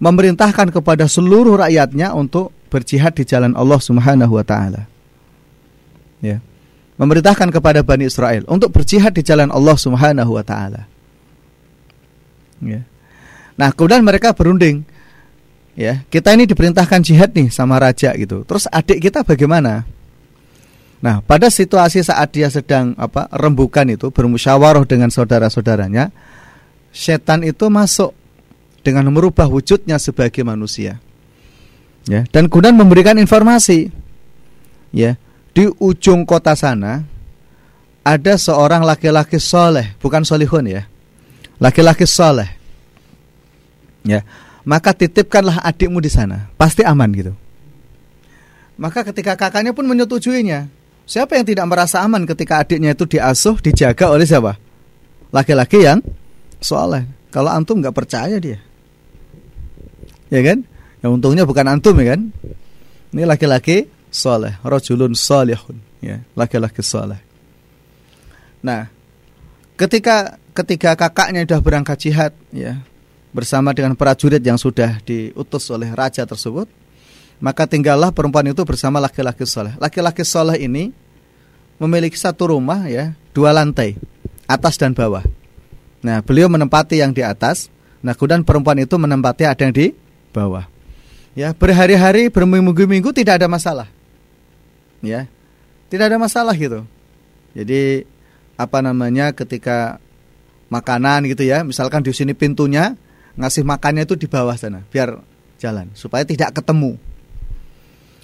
[0.00, 4.88] memerintahkan kepada seluruh rakyatnya untuk berjihad di jalan Allah Subhanahu wa taala.
[6.24, 6.40] Ya.
[6.96, 10.88] Memerintahkan kepada Bani Israel untuk berjihad di jalan Allah Subhanahu wa taala.
[12.60, 12.84] Ya.
[13.60, 14.80] Nah, kemudian mereka berunding,
[15.76, 19.86] ya kita ini diperintahkan jihad nih sama raja gitu terus adik kita bagaimana
[21.00, 26.12] Nah, pada situasi saat dia sedang apa rembukan itu bermusyawarah dengan saudara-saudaranya,
[26.92, 28.12] setan itu masuk
[28.84, 31.00] dengan merubah wujudnya sebagai manusia.
[32.04, 33.88] Ya, dan kemudian memberikan informasi.
[34.92, 35.16] Ya,
[35.56, 37.08] di ujung kota sana
[38.04, 40.84] ada seorang laki-laki soleh, bukan solihun ya,
[41.56, 42.59] laki-laki soleh.
[44.06, 44.24] Ya,
[44.64, 47.32] maka titipkanlah adikmu di sana, pasti aman gitu.
[48.80, 54.14] Maka ketika kakaknya pun menyetujuinya, Siapa yang tidak merasa aman ketika adiknya itu diasuh, dijaga
[54.14, 54.54] oleh siapa?
[55.34, 55.98] Laki-laki yang
[56.62, 57.02] soleh.
[57.34, 58.62] Kalau antum nggak percaya dia,
[60.30, 60.62] ya kan?
[61.02, 62.30] Ya untungnya bukan antum ya kan?
[63.10, 67.18] Ini laki-laki soleh, rojulun solehun, ya laki-laki soleh.
[68.62, 68.86] Nah,
[69.74, 72.78] ketika ketika kakaknya sudah berangkat jihad, ya
[73.30, 76.66] bersama dengan prajurit yang sudah diutus oleh raja tersebut,
[77.38, 79.74] maka tinggallah perempuan itu bersama laki-laki soleh.
[79.78, 80.92] Laki-laki soleh ini
[81.80, 83.96] memiliki satu rumah ya, dua lantai,
[84.44, 85.24] atas dan bawah.
[86.04, 87.72] Nah, beliau menempati yang di atas.
[88.00, 89.92] Nah, kemudian perempuan itu menempati ada yang di
[90.32, 90.68] bawah.
[91.32, 93.88] Ya, berhari-hari, berminggu-minggu tidak ada masalah.
[95.00, 95.30] Ya,
[95.88, 96.84] tidak ada masalah gitu.
[97.56, 98.04] Jadi
[98.60, 99.96] apa namanya ketika
[100.68, 102.94] makanan gitu ya, misalkan di sini pintunya
[103.40, 105.16] ngasih makannya itu di bawah sana, biar
[105.56, 107.00] jalan supaya tidak ketemu.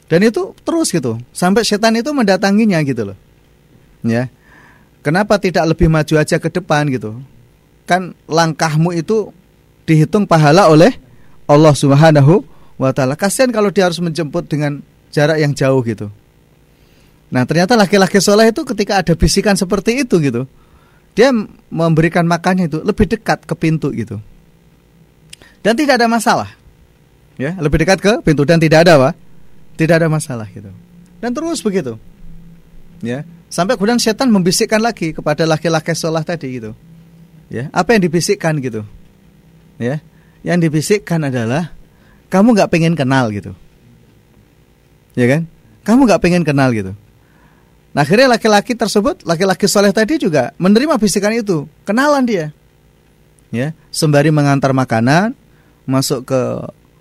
[0.06, 3.18] Dan itu terus gitu, sampai setan itu mendatanginya gitu loh.
[4.06, 4.30] Ya.
[5.02, 7.18] Kenapa tidak lebih maju aja ke depan gitu?
[7.86, 9.30] Kan langkahmu itu
[9.86, 10.94] dihitung pahala oleh
[11.46, 12.42] Allah Subhanahu
[12.78, 13.14] wa taala.
[13.14, 14.82] Kasihan kalau dia harus menjemput dengan
[15.14, 16.10] jarak yang jauh gitu.
[17.30, 20.46] Nah, ternyata laki-laki soleh itu ketika ada bisikan seperti itu gitu,
[21.18, 21.34] dia
[21.70, 24.22] memberikan makannya itu lebih dekat ke pintu gitu.
[25.66, 26.54] Dan tidak ada masalah.
[27.34, 29.10] Ya, lebih dekat ke pintu dan tidak ada apa?
[29.74, 30.70] Tidak ada masalah gitu.
[31.18, 31.98] Dan terus begitu.
[33.02, 33.26] Ya.
[33.50, 36.70] Sampai kemudian setan membisikkan lagi kepada laki-laki sholat tadi gitu.
[37.50, 38.86] Ya, apa yang dibisikkan gitu?
[39.82, 39.98] Ya,
[40.46, 41.74] yang dibisikkan adalah
[42.30, 43.50] kamu nggak pengen kenal gitu.
[45.18, 45.50] Ya kan?
[45.82, 46.94] Kamu nggak pengen kenal gitu.
[47.90, 52.54] Nah, akhirnya laki-laki tersebut, laki-laki soleh tadi juga menerima bisikan itu, kenalan dia.
[53.50, 55.45] Ya, sembari mengantar makanan
[55.86, 56.40] masuk ke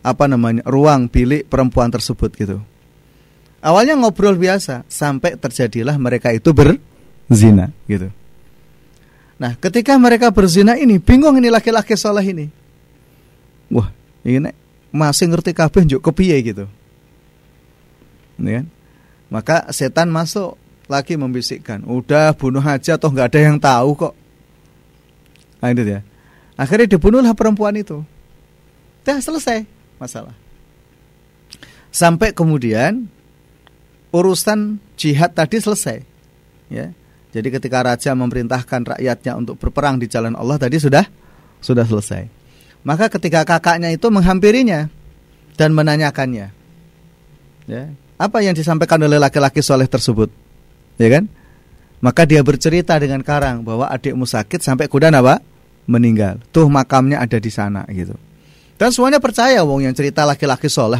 [0.06, 2.62] apa namanya ruang bilik perempuan tersebut gitu.
[3.66, 8.14] Awalnya ngobrol biasa sampai terjadilah mereka itu berzina gitu.
[9.42, 12.46] Nah, ketika mereka berzina ini bingung ini laki-laki soleh ini.
[13.74, 13.90] Wah,
[14.22, 14.54] ini
[14.94, 16.70] masih ngerti kabeh njuk kepiye gitu.
[18.38, 18.66] Ini kan?
[19.34, 24.14] Maka setan masuk lagi membisikkan, udah bunuh aja toh nggak ada yang tahu kok.
[25.60, 26.06] Nah, itu ya.
[26.54, 28.06] Akhirnya dibunuhlah perempuan itu.
[29.06, 29.64] Dah selesai
[30.02, 30.34] masalah.
[31.94, 33.08] Sampai kemudian
[34.12, 36.04] urusan jihad tadi selesai.
[36.68, 36.92] Ya.
[37.36, 41.06] Jadi ketika raja memerintahkan rakyatnya untuk berperang di jalan Allah tadi sudah
[41.60, 42.28] sudah selesai.
[42.86, 44.88] Maka ketika kakaknya itu menghampirinya
[45.58, 46.54] dan menanyakannya,
[47.66, 47.84] ya,
[48.16, 50.30] apa yang disampaikan oleh laki-laki soleh tersebut,
[50.96, 51.26] ya kan?
[52.00, 55.42] Maka dia bercerita dengan karang bahwa adikmu sakit sampai kuda apa?
[55.90, 56.38] Meninggal.
[56.54, 58.14] Tuh makamnya ada di sana gitu.
[58.76, 61.00] Dan semuanya percaya wong yang cerita laki-laki soleh.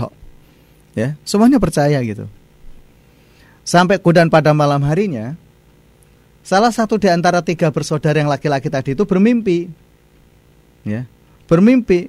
[0.96, 2.28] Ya, semuanya percaya gitu.
[3.68, 5.36] Sampai kemudian pada malam harinya,
[6.40, 9.68] salah satu di antara tiga bersaudara yang laki-laki tadi itu bermimpi.
[10.88, 11.04] Ya,
[11.52, 12.08] bermimpi.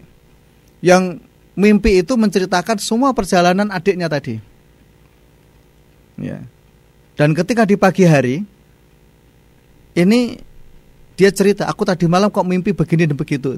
[0.85, 1.18] Yang
[1.59, 4.38] mimpi itu menceritakan semua perjalanan adiknya tadi.
[6.20, 6.44] Ya.
[7.16, 8.44] Dan ketika di pagi hari,
[9.96, 10.37] ini
[11.16, 13.57] dia cerita, aku tadi malam kok mimpi begini dan begitu.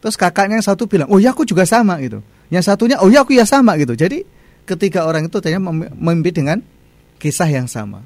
[0.00, 2.20] Terus kakaknya yang satu bilang, oh ya aku juga sama gitu.
[2.52, 3.96] Yang satunya, oh ya aku ya sama gitu.
[3.96, 4.22] Jadi
[4.68, 5.62] ketiga orang itu ternyata
[5.94, 6.62] mimpi dengan
[7.16, 8.04] kisah yang sama.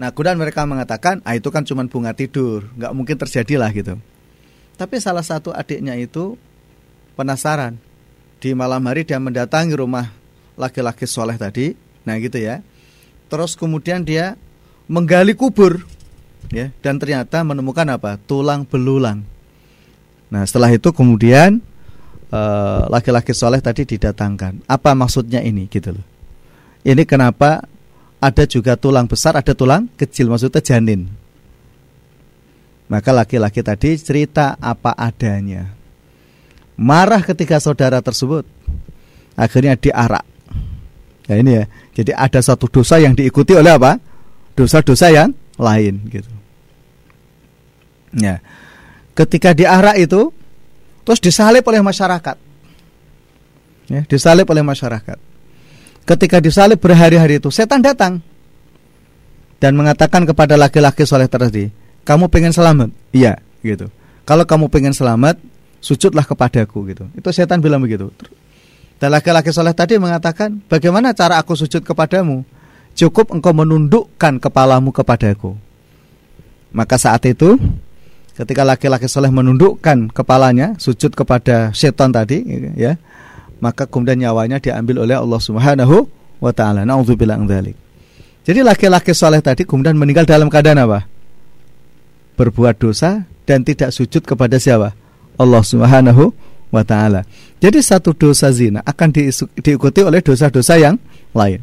[0.00, 4.00] Nah, kemudian mereka mengatakan, ah itu kan cuma bunga tidur, nggak mungkin terjadi lah gitu.
[4.74, 6.34] Tapi salah satu adiknya itu
[7.14, 7.78] penasaran.
[8.42, 10.10] Di malam hari dia mendatangi rumah
[10.58, 12.66] laki-laki soleh tadi, nah gitu ya.
[13.30, 14.34] Terus kemudian dia
[14.90, 15.86] menggali kubur,
[16.50, 18.18] ya, dan ternyata menemukan apa?
[18.18, 19.22] Tulang belulang.
[20.32, 21.60] Nah, setelah itu kemudian
[22.32, 24.64] eh, laki-laki soleh tadi didatangkan.
[24.64, 26.06] Apa maksudnya ini gitu loh?
[26.82, 27.68] Ini kenapa
[28.16, 31.12] ada juga tulang besar, ada tulang kecil, maksudnya janin.
[32.88, 35.68] Maka laki-laki tadi cerita apa adanya.
[36.76, 38.48] Marah ketika saudara tersebut.
[39.32, 40.24] Akhirnya diarak.
[41.24, 41.64] Ya ini ya.
[41.96, 43.96] Jadi ada satu dosa yang diikuti oleh apa?
[44.52, 46.28] Dosa-dosa yang lain gitu.
[48.12, 48.44] Ya.
[49.12, 50.32] Ketika diarak itu
[51.04, 52.36] terus disalib oleh masyarakat.
[53.92, 55.32] Ya, disalib oleh masyarakat
[56.02, 58.18] ketika disalib berhari-hari itu setan datang
[59.62, 61.70] dan mengatakan kepada laki-laki soleh tadi,
[62.02, 62.90] kamu pengen selamat?
[63.14, 63.86] Iya, gitu.
[64.26, 65.38] Kalau kamu pengen selamat,
[65.78, 67.04] sujudlah kepadaku gitu.
[67.14, 68.10] Itu setan bilang begitu.
[68.98, 72.42] Dan laki-laki soleh tadi mengatakan, bagaimana cara aku sujud kepadamu?
[72.98, 75.54] Cukup engkau menundukkan kepalamu kepadaku.
[76.74, 77.54] Maka saat itu,
[78.32, 82.42] ketika laki-laki soleh menundukkan kepalanya, sujud kepada setan tadi,
[82.76, 82.96] ya,
[83.60, 86.08] maka kemudian nyawanya diambil oleh Allah Subhanahu
[86.42, 86.82] wa taala.
[86.82, 87.76] Nauzubillah dzalik.
[88.42, 91.06] Jadi laki-laki soleh tadi kemudian meninggal dalam keadaan apa?
[92.34, 94.96] Berbuat dosa dan tidak sujud kepada siapa?
[95.38, 96.34] Allah Subhanahu
[96.74, 97.22] wa taala.
[97.62, 99.14] Jadi satu dosa zina akan
[99.62, 100.98] diikuti oleh dosa-dosa yang
[101.30, 101.62] lain.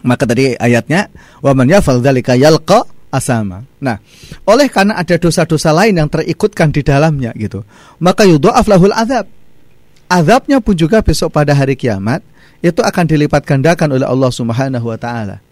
[0.00, 1.12] Maka tadi ayatnya
[1.44, 3.68] wa man yafal dzalika yalqa asama.
[3.76, 4.00] Nah,
[4.48, 7.62] oleh karena ada dosa-dosa lain yang terikutkan di dalamnya gitu,
[8.00, 9.28] maka yudha'af lahul azab.
[10.08, 12.24] Azabnya pun juga besok pada hari kiamat
[12.64, 15.44] itu akan dilipat gandakan oleh Allah Subhanahu wa taala.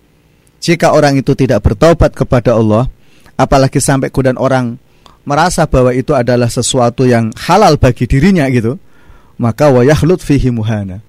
[0.61, 2.89] Jika orang itu tidak bertobat kepada Allah,
[3.37, 4.77] apalagi sampai kemudian orang
[5.25, 8.77] merasa bahwa itu adalah sesuatu yang halal bagi dirinya gitu,
[9.41, 11.01] maka wayahlut fihi muhana.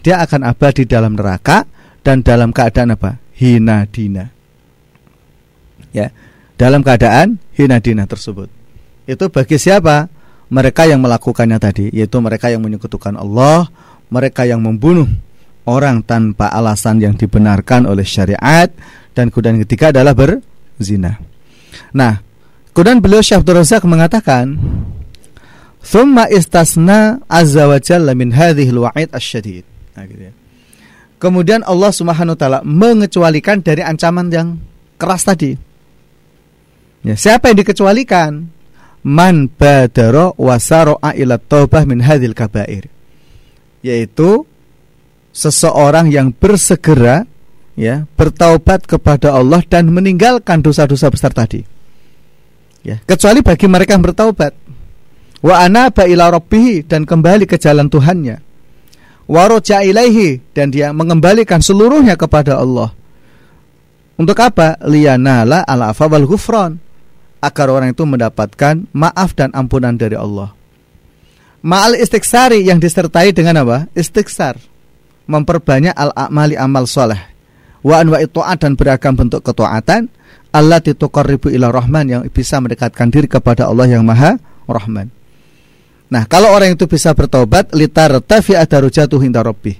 [0.00, 1.66] Dia akan abadi dalam neraka
[2.00, 3.18] dan dalam keadaan apa?
[3.36, 4.39] Hina dina.
[5.90, 6.14] Ya,
[6.54, 8.46] dalam keadaan hina dina tersebut.
[9.08, 10.06] Itu bagi siapa?
[10.50, 13.70] Mereka yang melakukannya tadi, yaitu mereka yang menyekutukan Allah,
[14.10, 15.06] mereka yang membunuh
[15.70, 18.66] orang tanpa alasan yang dibenarkan oleh syariat
[19.14, 21.22] dan kemudian ketiga adalah berzina.
[21.94, 22.18] Nah,
[22.74, 24.58] kemudian beliau Syekh Abdul Razak mengatakan,
[25.82, 29.64] "Tsumma istasna azza wa jalla min hadhihi al-wa'id asy-syadid."
[29.94, 30.32] Nah, gitu ya.
[31.20, 34.56] Kemudian Allah Subhanahu wa taala mengecualikan dari ancaman yang
[34.96, 35.69] keras tadi.
[37.00, 38.32] Ya, siapa yang dikecualikan?
[39.00, 42.92] Man badara wasaro'a ila taubah min hadhil kabair.
[43.80, 44.44] Yaitu
[45.32, 47.24] seseorang yang bersegera
[47.78, 51.64] ya bertaubat kepada Allah dan meninggalkan dosa-dosa besar tadi.
[52.84, 54.52] Ya, kecuali bagi mereka yang bertaubat.
[55.40, 58.36] Wa anaba ila rabbih dan kembali ke jalan Tuhannya.
[59.24, 62.92] Wa ilaihi dan dia mengembalikan seluruhnya kepada Allah.
[64.20, 64.76] Untuk apa?
[64.84, 66.89] Liyanala ala afa wal ghufran.
[67.40, 70.52] Agar orang itu mendapatkan maaf dan ampunan dari Allah.
[71.60, 73.88] Ma'al istiksari yang disertai dengan apa?
[73.96, 74.60] Istiksar.
[75.28, 77.20] Memperbanyak al-amali amal soleh.
[77.80, 80.12] Wa anwa itu'at dan beragam bentuk ketuatan
[80.50, 80.82] Allah
[81.24, 84.36] ribu ila rahman yang bisa mendekatkan diri kepada Allah yang maha
[84.66, 85.08] rahman.
[86.10, 89.78] Nah kalau orang itu bisa bertobat litartafi adarujatuh inda rabbih.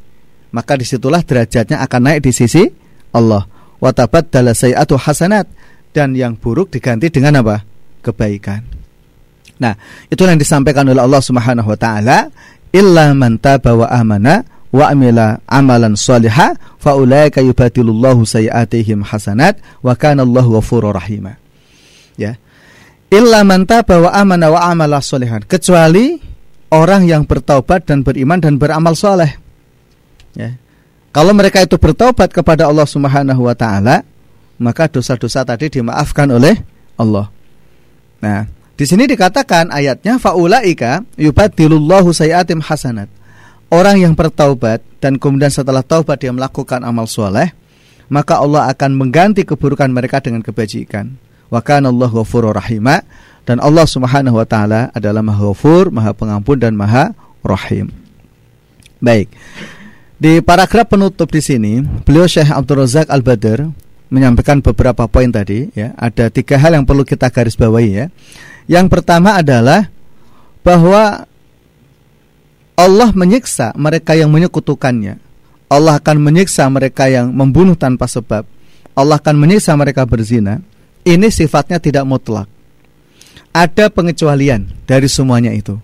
[0.55, 2.63] Maka di situlah derajatnya akan naik di sisi
[3.11, 3.47] Allah.
[3.83, 5.51] Watabat dalasayatu hasanat
[5.91, 7.63] dan yang buruk diganti dengan apa
[8.01, 8.63] kebaikan
[9.61, 9.77] nah
[10.09, 12.33] itu yang disampaikan oleh Allah Subhanahu wa taala
[12.71, 19.93] illa man taba wa amana wa amila amalan salihah fa ulaika yubadilullahu sayiatihim hasanat wa
[19.99, 21.35] kana Allahu ghafurur rahim.
[22.15, 22.39] Ya.
[23.11, 26.23] Illa man taba wa amana wa amala salihan kecuali
[26.71, 29.35] orang yang bertaubat dan beriman dan beramal soleh.
[30.39, 30.55] Ya.
[31.11, 34.07] Kalau mereka itu bertaubat kepada Allah Subhanahu wa taala,
[34.61, 36.61] maka dosa-dosa tadi dimaafkan oleh
[37.01, 37.33] Allah.
[38.21, 38.45] Nah,
[38.77, 43.09] di sini dikatakan ayatnya faulaika yubadilullahu sayiatim hasanat
[43.73, 47.57] orang yang bertaubat dan kemudian setelah taubat dia melakukan amal soleh,
[48.13, 51.17] maka Allah akan mengganti keburukan mereka dengan kebajikan.
[51.49, 52.55] Wa kana Allah ghafurur
[53.49, 57.91] dan Allah Subhanahu wa taala adalah Maha Ghafur, Maha Pengampun dan Maha Rahim.
[59.01, 59.33] Baik.
[60.21, 63.73] Di paragraf penutup di sini, beliau Syekh Abdul Razak Al-Badr
[64.11, 65.95] menyampaikan beberapa poin tadi ya.
[65.97, 68.07] Ada tiga hal yang perlu kita garis bawahi ya.
[68.67, 69.89] Yang pertama adalah
[70.61, 71.25] bahwa
[72.77, 75.17] Allah menyiksa mereka yang menyekutukannya.
[75.71, 78.43] Allah akan menyiksa mereka yang membunuh tanpa sebab.
[78.99, 80.59] Allah akan menyiksa mereka berzina.
[81.07, 82.51] Ini sifatnya tidak mutlak.
[83.55, 85.79] Ada pengecualian dari semuanya itu.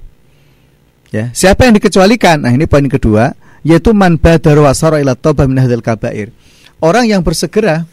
[1.14, 2.42] Ya, siapa yang dikecualikan?
[2.42, 6.34] Nah, ini poin kedua, yaitu man badar wasara ila kabair.
[6.82, 7.86] Orang yang bersegera.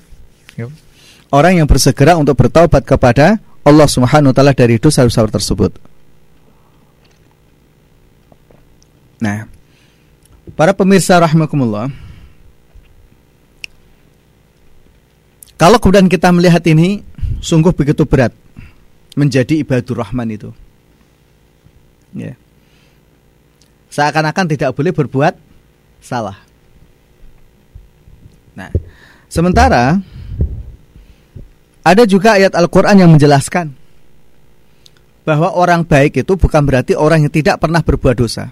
[1.34, 5.74] Orang yang bersegera untuk bertaubat kepada Allah Subhanahu wa taala dari dosa-dosa tersebut.
[9.24, 9.47] Nah,
[10.54, 11.88] para pemirsa rahimakumullah,
[15.56, 17.01] kalau kemudian kita melihat ini
[17.39, 18.36] sungguh begitu berat
[19.16, 20.51] menjadi ibadur rahman itu.
[22.14, 22.38] Ya.
[23.89, 25.38] Seakan-akan tidak boleh berbuat
[26.01, 26.38] salah.
[28.54, 28.70] Nah,
[29.30, 30.01] sementara
[31.84, 33.76] ada juga ayat Al-Qur'an yang menjelaskan
[35.24, 38.52] bahwa orang baik itu bukan berarti orang yang tidak pernah berbuat dosa.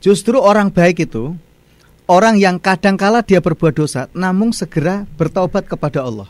[0.00, 1.36] Justru orang baik itu
[2.08, 6.28] orang yang kadangkala dia berbuat dosa namun segera bertobat kepada Allah.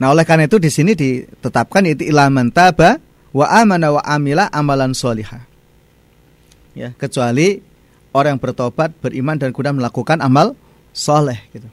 [0.00, 2.98] Nah, oleh karena itu di sini ditetapkan itu ilaman taba
[3.30, 5.44] wa amana wa amila amalan solihah.
[6.74, 7.62] Ya, kecuali
[8.10, 10.58] orang yang bertobat, beriman dan kemudian melakukan amal
[10.90, 11.68] soleh gitu.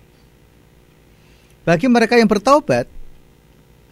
[1.62, 2.90] Bagi mereka yang bertobat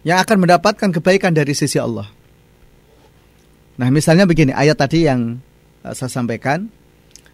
[0.02, 2.08] yang akan mendapatkan kebaikan dari sisi Allah.
[3.76, 5.40] Nah, misalnya begini, ayat tadi yang
[5.84, 6.68] uh, saya sampaikan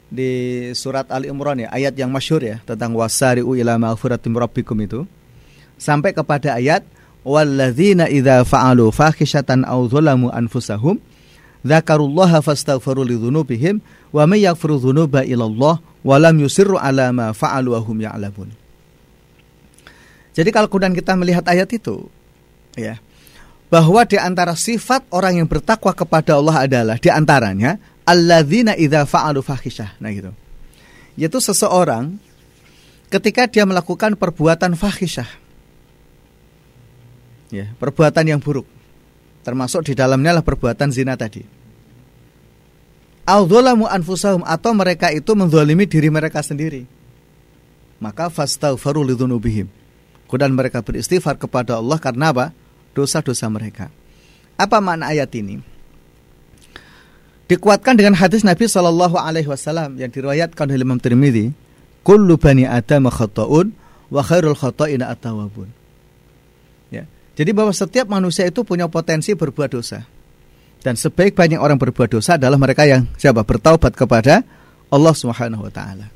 [0.07, 5.03] di surat Ali Imran ya, ayat yang masyhur ya tentang wasari'u ila maghfiratim rabbikum itu
[5.75, 6.87] sampai kepada ayat
[7.27, 11.03] walladzina idza fa'alu fakhishatan aw dzalamu anfusahum
[11.67, 13.83] dzakarullaha fastaghfiru lidzunubihim
[14.15, 18.66] wa may yaghfiru dzunuba illallah wa lam yusirru ala ma fa'alu wa hum ya'lamun.
[20.37, 22.05] Jadi kalau kemudian kita melihat ayat itu
[22.77, 23.01] ya
[23.73, 29.43] bahwa di antara sifat orang yang bertakwa kepada Allah adalah di antaranya alladzina idza fa'alu
[29.43, 29.99] fahisyah.
[29.99, 30.31] Nah gitu.
[31.19, 32.21] Yaitu seseorang
[33.11, 35.49] ketika dia melakukan perbuatan fahisyah.
[37.51, 38.67] Ya, perbuatan yang buruk.
[39.47, 41.47] Termasuk di dalamnya adalah perbuatan zina tadi.
[43.27, 46.87] Al-dhulamu anfusahum atau mereka itu menzalimi diri mereka sendiri.
[48.03, 49.86] Maka fastaghfaru lidzunubihim.
[50.27, 52.47] Kemudian mereka beristighfar kepada Allah karena apa?
[52.93, 53.91] Dosa-dosa mereka.
[54.59, 55.63] Apa makna ayat ini?
[57.47, 61.55] Dikuatkan dengan hadis Nabi Shallallahu Alaihi Wasallam yang diriwayatkan oleh Imam Tirmidzi,
[62.03, 63.71] "Kullu bani Adam khata'un
[64.11, 65.71] wa khairul khata'ina atawabun."
[66.91, 67.07] Ya.
[67.39, 70.03] Jadi bahwa setiap manusia itu punya potensi berbuat dosa.
[70.83, 74.43] Dan sebaik-baiknya orang berbuat dosa adalah mereka yang siapa bertaubat kepada
[74.91, 76.11] Allah Subhanahu wa taala.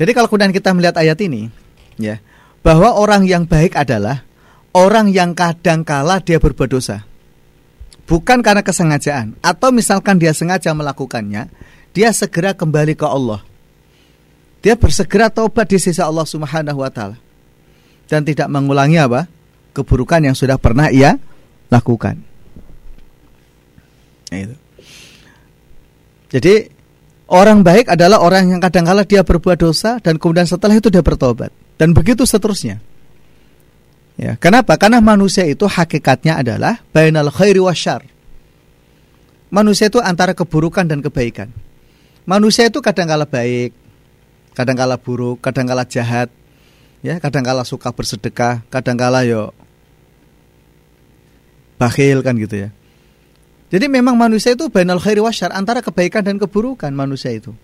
[0.00, 1.52] Jadi kalau kemudian kita melihat ayat ini,
[2.00, 2.16] ya,
[2.60, 4.24] bahwa orang yang baik adalah
[4.76, 7.10] orang yang kadang kala dia berbuat dosa
[8.10, 11.46] bukan karena kesengajaan atau misalkan dia sengaja melakukannya,
[11.94, 13.46] dia segera kembali ke Allah.
[14.60, 17.16] Dia bersegera taubat di sisi Allah Subhanahu wa taala
[18.10, 19.30] dan tidak mengulangi apa?
[19.70, 21.14] keburukan yang sudah pernah ia
[21.70, 22.18] lakukan.
[24.34, 24.58] Itu.
[26.34, 26.54] Jadi
[27.30, 31.54] orang baik adalah orang yang kadang-kala dia berbuat dosa dan kemudian setelah itu dia bertobat
[31.80, 32.76] dan begitu seterusnya.
[34.20, 34.76] Ya, kenapa?
[34.76, 38.04] Karena manusia itu hakikatnya adalah bainal khairi wasyar.
[39.48, 41.48] Manusia itu antara keburukan dan kebaikan.
[42.28, 43.72] Manusia itu kadang-kala baik,
[44.52, 46.28] kadang-kala buruk, kadang-kala jahat,
[47.00, 49.56] ya, kadang-kala suka bersedekah, kadang-kala yo
[51.80, 52.70] bakhil kan gitu ya.
[53.72, 57.56] Jadi memang manusia itu bainal khairi wasyar antara kebaikan dan keburukan manusia itu.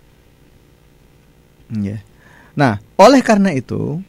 [1.68, 2.00] Ya.
[2.56, 4.00] Nah, oleh karena itu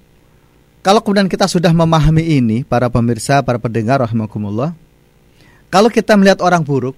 [0.87, 4.71] kalau kemudian kita sudah memahami ini, para pemirsa, para pendengar rahimakumullah,
[5.67, 6.95] kalau kita melihat orang buruk,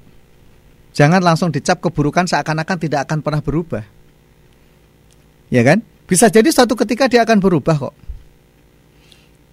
[0.94, 3.82] jangan langsung dicap keburukan seakan-akan tidak akan pernah berubah.
[5.50, 5.82] Ya kan?
[6.06, 7.96] Bisa jadi suatu ketika dia akan berubah kok.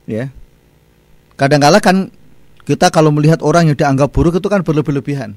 [0.04, 0.28] Ya.
[1.40, 2.12] Kadang-kala kan
[2.68, 5.32] kita kalau melihat orang yang dianggap buruk itu kan berlebih-lebihan.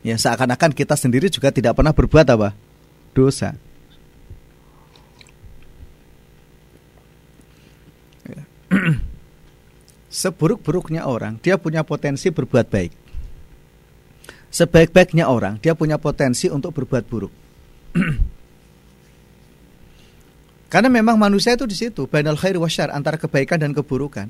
[0.00, 2.56] Ya, seakan-akan kita sendiri juga tidak pernah berbuat apa?
[3.12, 3.56] Dosa.
[10.14, 12.92] Seburuk-buruknya orang, dia punya potensi berbuat baik.
[14.54, 17.32] Sebaik-baiknya orang, dia punya potensi untuk berbuat buruk.
[20.74, 24.26] Karena memang manusia itu di situ, bainal khair wasyar antara kebaikan dan keburukan.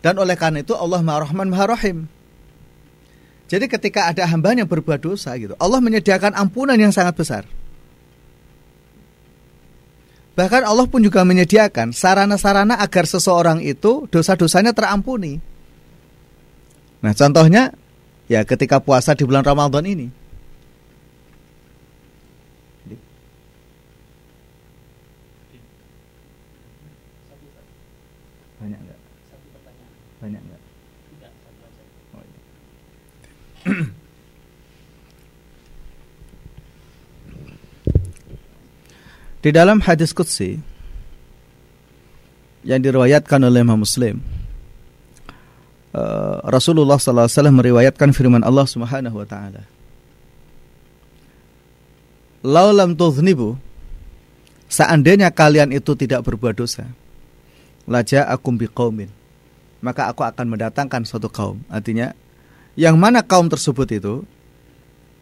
[0.00, 2.08] Dan oleh karena itu Allah Maha Rahman Maha Rahim.
[3.48, 7.44] Jadi ketika ada hamba yang berbuat dosa gitu, Allah menyediakan ampunan yang sangat besar.
[10.34, 15.38] Bahkan Allah pun juga menyediakan sarana-sarana agar seseorang itu dosa-dosanya terampuni.
[16.98, 17.70] Nah, contohnya
[18.26, 20.10] ya ketika puasa di bulan Ramadan ini.
[28.58, 28.98] Banyak enggak?
[30.18, 30.60] Banyak enggak?
[32.16, 33.93] Oh, iya.
[39.44, 40.56] Di dalam hadis Qudsi
[42.64, 44.24] yang diriwayatkan oleh Imam Muslim,
[45.92, 49.68] uh, Rasulullah SAW meriwayatkan firman Allah Subhanahu Wa Taala.
[52.40, 53.60] Laulam tuznibu,
[54.72, 56.88] seandainya kalian itu tidak berbuat dosa,
[57.84, 59.12] laja akum biqaumin,
[59.84, 61.60] maka aku akan mendatangkan suatu kaum.
[61.68, 62.16] Artinya,
[62.80, 64.24] yang mana kaum tersebut itu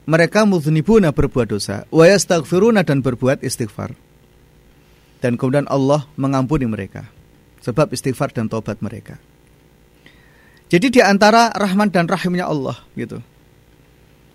[0.07, 4.12] mereka muznibuna berbuat dosa, wa yastaghfiruna dan berbuat istighfar
[5.23, 7.07] dan kemudian Allah mengampuni mereka
[7.63, 9.23] sebab istighfar dan taubat mereka.
[10.67, 13.23] Jadi di antara rahman dan rahimnya Allah gitu.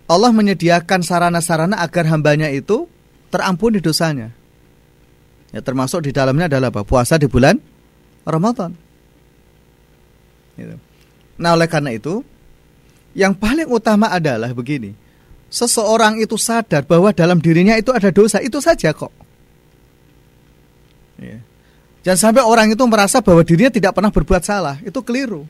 [0.08, 2.88] Allah menyediakan sarana-sarana agar hambanya itu
[3.28, 4.32] terampuni dosanya.
[5.52, 6.80] Ya termasuk di dalamnya adalah apa?
[6.88, 7.60] Puasa di bulan
[8.24, 8.72] Ramadan.
[10.56, 10.76] Gitu.
[11.36, 12.24] Nah oleh karena itu,
[13.12, 14.96] yang paling utama adalah begini.
[15.48, 19.27] Seseorang itu sadar bahwa dalam dirinya itu ada dosa, itu saja kok.
[22.08, 25.44] Jangan sampai orang itu merasa bahwa dirinya tidak pernah berbuat salah, itu keliru.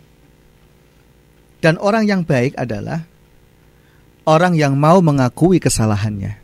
[1.63, 3.07] Dan orang yang baik adalah
[4.27, 6.35] orang yang mau mengakui kesalahannya.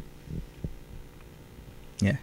[1.98, 2.22] Ya.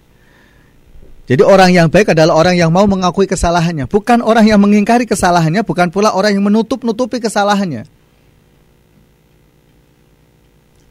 [1.28, 5.60] Jadi orang yang baik adalah orang yang mau mengakui kesalahannya, bukan orang yang mengingkari kesalahannya,
[5.68, 7.92] bukan pula orang yang menutup-nutupi kesalahannya.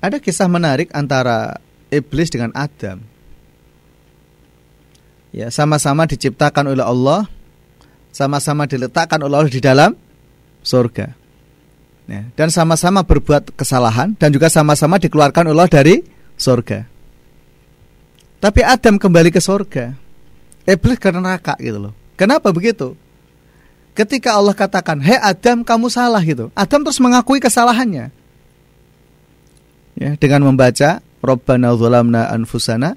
[0.04, 3.00] Ada kisah menarik antara iblis dengan Adam.
[5.30, 7.30] Ya, sama-sama diciptakan oleh Allah,
[8.10, 9.94] sama-sama diletakkan oleh Allah di dalam
[10.66, 11.14] surga.
[12.10, 16.02] Ya, dan sama-sama berbuat kesalahan dan juga sama-sama dikeluarkan Allah dari
[16.34, 16.82] surga.
[18.42, 19.94] Tapi Adam kembali ke surga.
[20.66, 21.94] Iblis ke neraka gitu loh.
[22.18, 22.98] Kenapa begitu?
[23.94, 26.50] Ketika Allah katakan, "Hei Adam, kamu salah." gitu.
[26.58, 28.10] Adam terus mengakui kesalahannya.
[29.94, 31.76] Ya, dengan membaca, "Rabbana
[32.32, 32.96] anfusana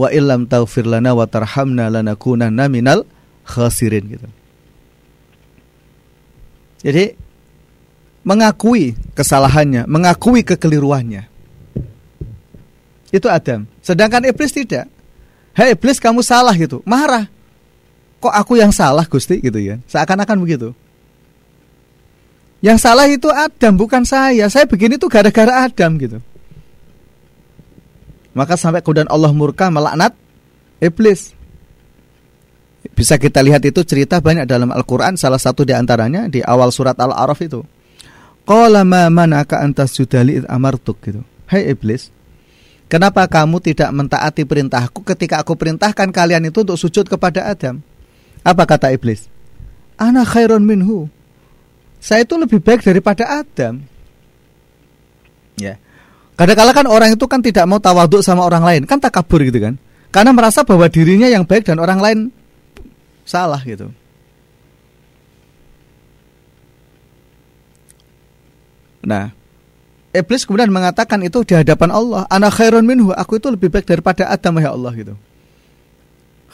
[0.00, 3.04] wa illam taghfir lana wa tarhamna lanakunanna minal
[3.44, 4.28] khasirin." gitu.
[6.80, 7.12] Jadi
[8.24, 11.28] mengakui kesalahannya, mengakui kekeliruannya.
[13.10, 13.66] Itu Adam.
[13.84, 14.86] Sedangkan iblis tidak.
[15.52, 16.80] Hei iblis kamu salah gitu.
[16.86, 17.26] Marah.
[18.22, 19.82] Kok aku yang salah Gusti gitu ya.
[19.90, 20.70] Seakan-akan begitu.
[22.60, 24.46] Yang salah itu Adam bukan saya.
[24.52, 26.20] Saya begini tuh gara-gara Adam gitu.
[28.36, 30.14] Maka sampai kemudian Allah murka melaknat
[30.78, 31.34] iblis.
[32.96, 36.96] Bisa kita lihat itu cerita banyak dalam Al-Quran Salah satu di antaranya di awal surat
[36.96, 37.60] Al-Araf itu
[38.48, 42.08] Qala ma manaka antas judali amartuk gitu Hai hey iblis
[42.90, 47.78] Kenapa kamu tidak mentaati perintahku ketika aku perintahkan kalian itu untuk sujud kepada Adam?
[48.42, 49.30] Apa kata iblis?
[49.94, 51.06] Ana khairun minhu.
[52.02, 53.86] Saya itu lebih baik daripada Adam.
[55.54, 55.78] Ya.
[56.40, 59.76] Kadang-kala kan orang itu kan tidak mau tawaduk sama orang lain, kan takabur gitu kan.
[60.08, 62.18] Karena merasa bahwa dirinya yang baik dan orang lain
[63.28, 63.92] salah gitu.
[69.04, 69.36] Nah,
[70.16, 74.32] Iblis kemudian mengatakan itu di hadapan Allah, "Ana khairun minhu." Aku itu lebih baik daripada
[74.32, 75.14] Adam ya Allah gitu.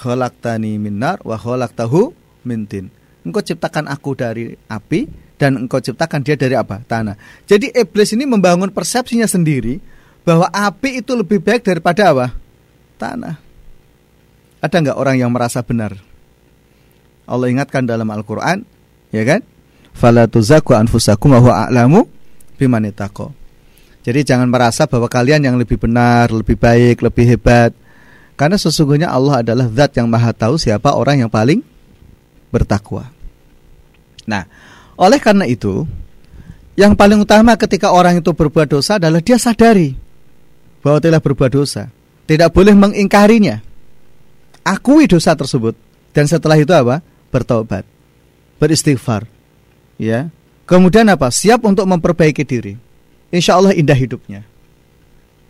[0.02, 2.10] Khalaqtani minnar wa khalaqtahu
[2.42, 2.90] min tin.
[3.22, 6.80] Engkau ciptakan aku dari api dan engkau ciptakan dia dari apa?
[6.84, 7.16] Tanah.
[7.44, 9.78] Jadi iblis ini membangun persepsinya sendiri
[10.24, 12.26] bahwa api itu lebih baik daripada apa?
[12.96, 13.36] Tanah.
[14.64, 15.94] Ada nggak orang yang merasa benar?
[17.28, 18.64] Allah ingatkan dalam Al-Qur'an,
[19.12, 19.44] ya kan?
[19.92, 22.08] Fala tuzaku anfusakum wa a'lamu
[22.56, 23.32] bimanitaqo.
[24.06, 27.74] Jadi jangan merasa bahwa kalian yang lebih benar, lebih baik, lebih hebat.
[28.38, 31.64] Karena sesungguhnya Allah adalah zat yang maha tahu siapa orang yang paling
[32.54, 33.10] bertakwa.
[34.30, 34.46] Nah,
[34.96, 35.84] oleh karena itu,
[36.76, 39.96] yang paling utama ketika orang itu berbuat dosa adalah dia sadari
[40.84, 41.88] bahwa telah berbuat dosa.
[42.26, 43.62] Tidak boleh mengingkarinya.
[44.66, 45.78] Akui dosa tersebut
[46.10, 46.98] dan setelah itu apa?
[47.30, 47.86] Bertobat.
[48.58, 49.30] Beristighfar.
[49.94, 50.28] Ya.
[50.66, 51.30] Kemudian apa?
[51.30, 52.74] Siap untuk memperbaiki diri
[53.30, 54.46] insya Allah indah hidupnya.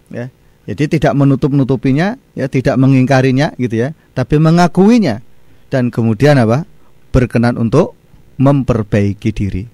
[0.06, 0.30] Ya,
[0.70, 5.22] jadi tidak menutup-nutupinya, ya tidak mengingkarinya gitu ya, tapi mengakuinya
[5.70, 6.64] dan kemudian apa?
[7.10, 7.96] berkenan untuk
[8.36, 9.64] memperbaiki diri.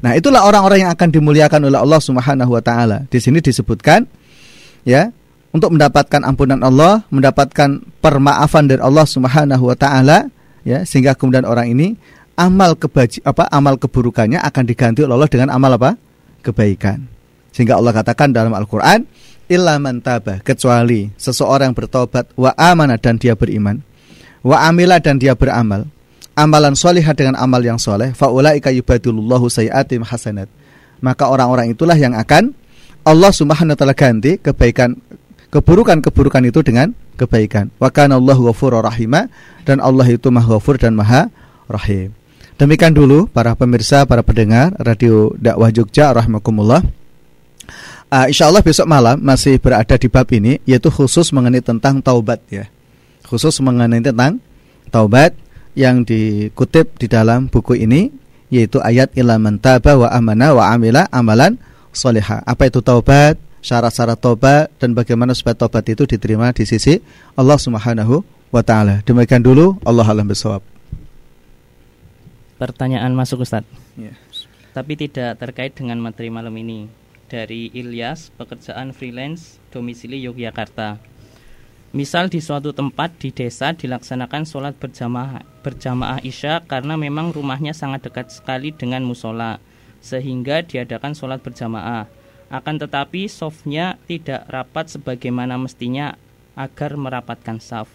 [0.00, 3.04] Nah, itulah orang-orang yang akan dimuliakan oleh Allah Subhanahu wa taala.
[3.12, 4.08] Di sini disebutkan
[4.88, 5.12] ya,
[5.52, 10.30] untuk mendapatkan ampunan Allah, mendapatkan permaafan dari Allah Subhanahu wa taala
[10.64, 11.98] ya, sehingga kemudian orang ini
[12.40, 16.00] amal kebaji apa amal keburukannya akan diganti oleh Allah dengan amal apa?
[16.40, 17.04] kebaikan.
[17.52, 19.04] Sehingga Allah katakan dalam Al-Qur'an,
[19.50, 20.00] illa man
[20.40, 23.82] kecuali seseorang bertobat wa amana dan dia beriman,
[24.40, 25.84] wa amila dan dia beramal,
[26.40, 30.48] amalan solihat dengan amal yang soleh, faulaika yubadilullahu sayiatim hasanat.
[31.04, 32.56] Maka orang-orang itulah yang akan
[33.04, 34.96] Allah Subhanahu wa taala ganti kebaikan
[35.52, 37.68] keburukan-keburukan itu dengan kebaikan.
[37.76, 38.48] Wa kana Allahu
[38.80, 39.28] rahima
[39.68, 41.28] dan Allah itu Maha Ghafur dan Maha
[41.68, 42.16] Rahim.
[42.56, 46.84] Demikian dulu para pemirsa, para pendengar Radio Dakwah Jogja rahimakumullah.
[48.10, 52.42] Uh, insya Allah besok malam masih berada di bab ini yaitu khusus mengenai tentang taubat
[52.52, 52.68] ya.
[53.24, 54.42] Khusus mengenai tentang
[54.92, 55.32] taubat
[55.78, 58.10] yang dikutip di dalam buku ini
[58.50, 61.56] yaitu ayat ilaman taba wa amana wa amila amalan
[61.94, 62.42] soleha.
[62.42, 63.38] Apa itu taubat?
[63.60, 66.96] Syarat-syarat taubat dan bagaimana supaya taubat itu diterima di sisi
[67.36, 69.04] Allah Subhanahu wa taala.
[69.04, 70.64] Demikian dulu Allah alam bisawab.
[72.56, 73.64] Pertanyaan masuk Ustaz.
[74.00, 74.16] Ya.
[74.72, 76.88] Tapi tidak terkait dengan materi malam ini
[77.30, 80.98] dari Ilyas, pekerjaan freelance, domisili Yogyakarta.
[81.90, 88.06] Misal di suatu tempat di desa dilaksanakan sholat berjamaah, berjamaah isya karena memang rumahnya sangat
[88.06, 89.58] dekat sekali dengan musola
[89.98, 92.06] sehingga diadakan sholat berjamaah.
[92.46, 96.14] Akan tetapi softnya tidak rapat sebagaimana mestinya
[96.54, 97.90] agar merapatkan saf.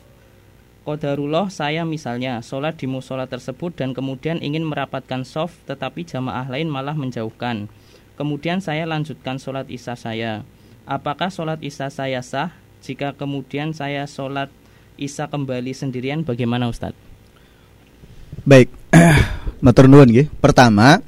[0.84, 6.68] Kodarullah saya misalnya sholat di musola tersebut dan kemudian ingin merapatkan soft tetapi jamaah lain
[6.68, 7.72] malah menjauhkan.
[8.20, 10.44] Kemudian saya lanjutkan sholat isya saya.
[10.84, 12.65] Apakah sholat isya saya sah?
[12.86, 14.54] Jika kemudian saya sholat
[14.94, 16.94] isya kembali sendirian bagaimana Ustadz?
[18.46, 18.70] Baik,
[19.66, 21.02] matur nuwun Pertama,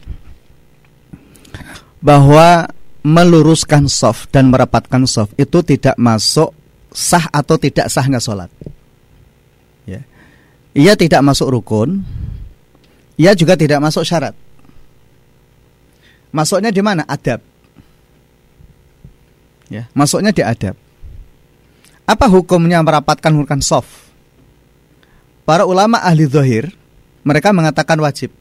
[2.02, 2.66] bahwa
[3.06, 6.50] meluruskan soft dan merapatkan soft itu tidak masuk
[6.90, 8.50] sah atau tidak sahnya sholat.
[9.86, 10.02] Ya.
[10.74, 12.02] Ia tidak masuk rukun,
[13.22, 14.34] ia juga tidak masuk syarat.
[16.34, 17.06] Masuknya di mana?
[17.06, 17.40] Adab.
[19.70, 20.87] Ya, masuknya di adab.
[22.08, 24.08] Apa hukumnya merapatkan hurufkan soft?
[25.44, 26.72] Para ulama ahli zahir
[27.28, 28.32] mereka mengatakan wajib.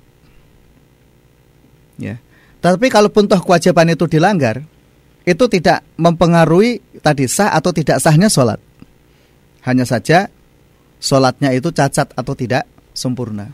[1.98, 2.22] Ya.
[2.62, 4.62] Tapi kalaupun toh kewajiban itu dilanggar,
[5.26, 8.62] itu tidak mempengaruhi tadi sah atau tidak sahnya sholat.
[9.66, 10.30] Hanya saja
[11.02, 12.62] sholatnya itu cacat atau tidak
[12.94, 13.50] sempurna.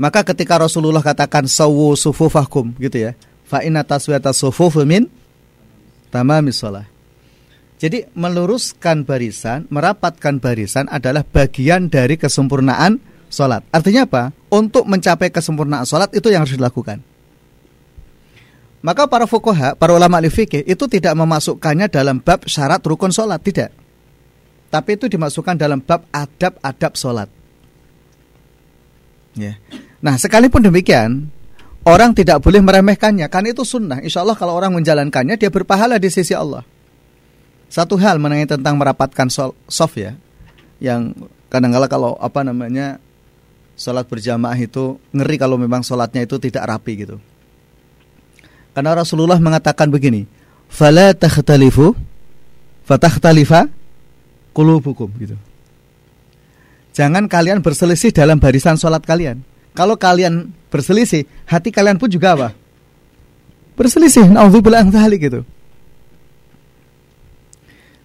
[0.00, 3.12] Maka ketika Rasulullah katakan sawu sufufakum gitu ya,
[3.44, 5.08] fa inna taswiyata sufuf min
[6.08, 6.95] tamamis sholat.
[7.76, 12.96] Jadi meluruskan barisan, merapatkan barisan adalah bagian dari kesempurnaan
[13.28, 13.68] sholat.
[13.68, 14.32] Artinya apa?
[14.48, 17.04] Untuk mencapai kesempurnaan sholat itu yang harus dilakukan.
[18.80, 23.74] Maka para fukoha, para ulama fikih itu tidak memasukkannya dalam bab syarat rukun sholat, tidak.
[24.72, 27.28] Tapi itu dimasukkan dalam bab adab-adab sholat.
[29.36, 29.60] Ya.
[30.00, 31.28] Nah, sekalipun demikian,
[31.84, 34.00] orang tidak boleh meremehkannya, karena itu sunnah.
[34.00, 36.64] Insya Allah kalau orang menjalankannya, dia berpahala di sisi Allah.
[37.66, 39.26] Satu hal mengenai tentang merapatkan
[39.66, 40.14] soft ya,
[40.78, 41.12] yang
[41.50, 43.02] kadang-kala kalau apa namanya
[43.76, 47.16] sholat berjamaah itu ngeri kalau memang sholatnya itu tidak rapi gitu.
[48.72, 50.28] Karena Rasulullah mengatakan begini,
[50.68, 51.96] fala takhtalifu
[52.86, 53.66] fatakhtalifa
[54.54, 55.36] qulubukum gitu.
[56.96, 59.44] Jangan kalian berselisih dalam barisan sholat kalian.
[59.76, 62.48] Kalau kalian berselisih, hati kalian pun juga apa?
[63.76, 64.32] Berselisih.
[64.32, 65.44] Nauzubillah gitu.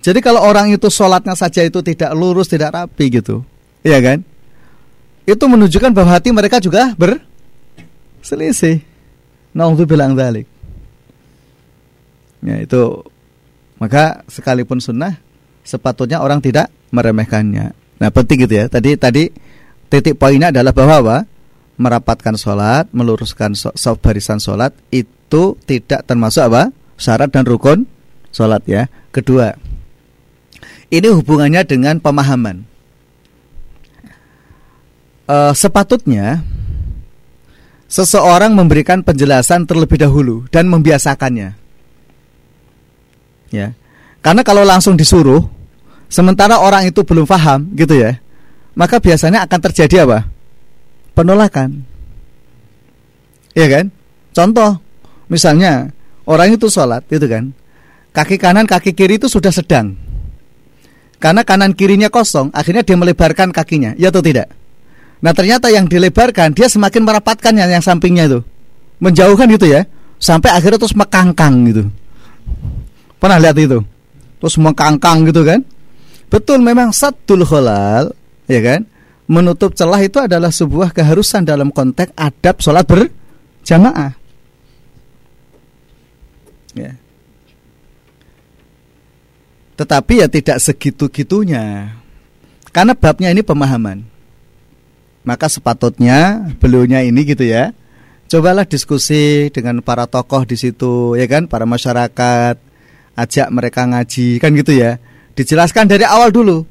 [0.02, 3.45] Jadi kalau orang itu sholatnya saja itu tidak lurus, tidak rapi gitu,
[3.86, 4.26] iya kan?
[5.30, 8.82] Itu menunjukkan bahwa hati mereka juga berselisih.
[9.86, 10.49] bilang dalik.
[12.41, 13.06] Ya itu
[13.78, 15.22] maka sekalipun sunnah
[15.62, 17.74] sepatutnya orang tidak meremehkannya.
[18.02, 18.66] Nah penting gitu ya.
[18.66, 19.30] Tadi tadi
[19.88, 21.18] titik poinnya adalah bahwa apa?
[21.82, 26.70] Merapatkan sholat, meluruskan so, so, barisan sholat itu tidak termasuk apa?
[26.97, 27.86] Syarat dan rukun
[28.30, 28.86] sholat ya.
[29.10, 29.54] Kedua,
[30.92, 32.68] ini hubungannya dengan pemahaman.
[35.26, 36.44] E, sepatutnya
[37.88, 41.56] seseorang memberikan penjelasan terlebih dahulu dan membiasakannya.
[43.56, 43.68] Ya.
[44.20, 45.48] Karena kalau langsung disuruh
[46.12, 48.20] sementara orang itu belum paham gitu ya,
[48.76, 50.28] maka biasanya akan terjadi apa?
[51.16, 51.88] Penolakan.
[53.56, 53.86] Iya kan?
[54.32, 54.80] Contoh,
[55.28, 55.92] misalnya
[56.24, 57.52] orang itu sholat itu kan,
[58.16, 60.11] kaki kanan kaki kiri itu sudah sedang
[61.22, 64.50] karena kanan kirinya kosong, akhirnya dia melebarkan kakinya, ya atau tidak?
[65.22, 68.42] Nah ternyata yang dilebarkan dia semakin merapatkannya yang sampingnya itu,
[68.98, 69.86] menjauhkan gitu ya,
[70.18, 71.86] sampai akhirnya terus mekangkang gitu.
[73.22, 73.86] Pernah lihat itu?
[74.42, 75.62] Terus mekangkang gitu kan?
[76.26, 78.18] Betul memang satul kholal,
[78.50, 78.90] ya kan?
[79.30, 84.18] Menutup celah itu adalah sebuah keharusan dalam konteks adab sholat berjamaah.
[86.74, 86.98] Ya.
[89.82, 91.98] Tetapi ya tidak segitu-gitunya.
[92.70, 94.06] Karena babnya ini pemahaman.
[95.26, 97.74] Maka sepatutnya beliaunya ini gitu ya.
[98.30, 102.62] Cobalah diskusi dengan para tokoh di situ ya kan, para masyarakat,
[103.18, 105.02] ajak mereka ngaji kan gitu ya.
[105.34, 106.62] Dijelaskan dari awal dulu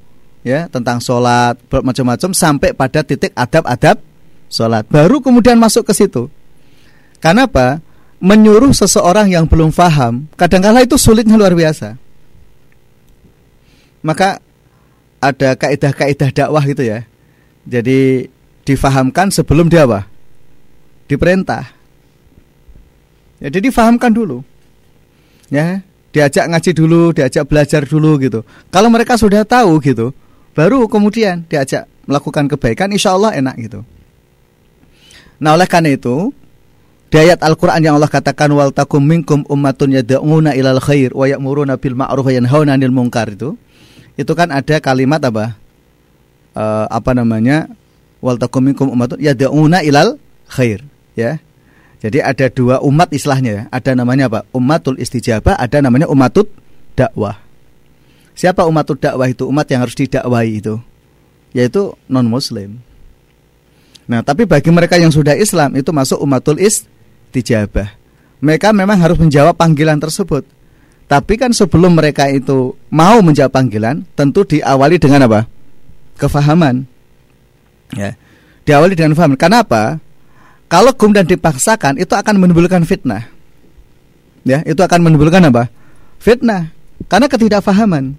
[0.47, 3.99] ya tentang sholat macam-macam sampai pada titik adab-adab
[4.47, 4.87] sholat.
[4.87, 6.31] Baru kemudian masuk ke situ.
[7.19, 7.83] Karena apa?
[8.23, 12.10] Menyuruh seseorang yang belum paham, kadang-kala itu sulitnya luar biasa
[14.01, 14.41] maka
[15.21, 17.05] ada kaidah-kaidah dakwah gitu ya.
[17.69, 18.27] Jadi
[18.65, 20.09] difahamkan sebelum dia apa?
[21.07, 21.69] Diperintah.
[23.41, 24.45] Ya, jadi difahamkan dulu.
[25.53, 25.85] Ya,
[26.15, 28.41] diajak ngaji dulu, diajak belajar dulu gitu.
[28.71, 30.15] Kalau mereka sudah tahu gitu,
[30.55, 33.81] baru kemudian diajak melakukan kebaikan, insya Allah enak gitu.
[35.41, 36.31] Nah oleh karena itu,
[37.11, 41.75] di ayat Al-Quran yang Allah katakan wal takum minkum ummatun yad'una ilal khair wa ya'muruna
[41.81, 43.59] bil ma'ruf wa yanhauna munkar itu
[44.15, 45.55] itu kan ada kalimat apa?
[46.55, 47.71] Uh, apa namanya?
[48.21, 50.85] Wal takum minkum ummatun ilal khair,
[51.17, 51.41] ya.
[52.01, 53.63] Jadi ada dua umat istilahnya ya.
[53.69, 54.41] Ada namanya apa?
[54.57, 56.49] Umatul istijabah, ada namanya umatut
[56.97, 57.37] dakwah.
[58.33, 59.45] Siapa umatul dakwah itu?
[59.45, 60.81] Umat yang harus didakwahi itu.
[61.53, 62.81] Yaitu non muslim.
[64.09, 67.95] Nah, tapi bagi mereka yang sudah Islam itu masuk umatul istijabah.
[68.41, 70.43] Mereka memang harus menjawab panggilan tersebut.
[71.11, 75.51] Tapi kan sebelum mereka itu mau menjawab panggilan, tentu diawali dengan apa?
[76.15, 76.87] Kefahaman.
[77.99, 78.15] Ya.
[78.63, 79.35] Diawali dengan fahaman.
[79.35, 79.99] Kenapa?
[80.71, 83.27] Kalau kemudian dipaksakan itu akan menimbulkan fitnah.
[84.47, 85.67] Ya, itu akan menimbulkan apa?
[86.23, 86.71] Fitnah.
[87.11, 88.15] Karena ketidakfahaman.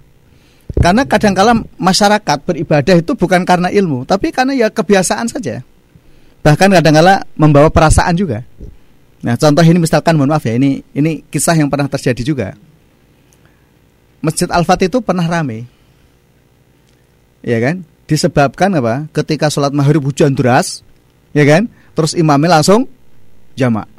[0.76, 5.64] Karena kadang-kala masyarakat beribadah itu bukan karena ilmu, tapi karena ya kebiasaan saja.
[6.44, 8.44] Bahkan kadang-kala membawa perasaan juga.
[9.24, 12.48] Nah, contoh ini misalkan mohon maaf ya, ini ini kisah yang pernah terjadi juga.
[14.22, 15.66] Masjid Al-Fatih itu pernah rame.
[17.42, 17.82] Ya kan?
[18.06, 19.10] Disebabkan apa?
[19.10, 20.86] Ketika sholat maghrib hujan deras,
[21.34, 21.66] ya kan?
[21.98, 22.86] Terus imamnya langsung
[23.58, 23.90] jamak.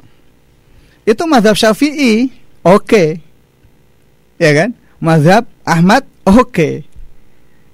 [1.04, 2.32] Itu madhab syafi'i,
[2.64, 2.88] oke.
[2.88, 3.08] Okay.
[4.40, 4.72] Ya kan?
[4.96, 6.48] Madhab Ahmad, oke.
[6.48, 6.74] Okay.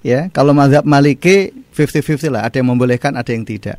[0.02, 3.78] Ya, kalau madhab Maliki 50-50 lah, ada yang membolehkan, ada yang tidak.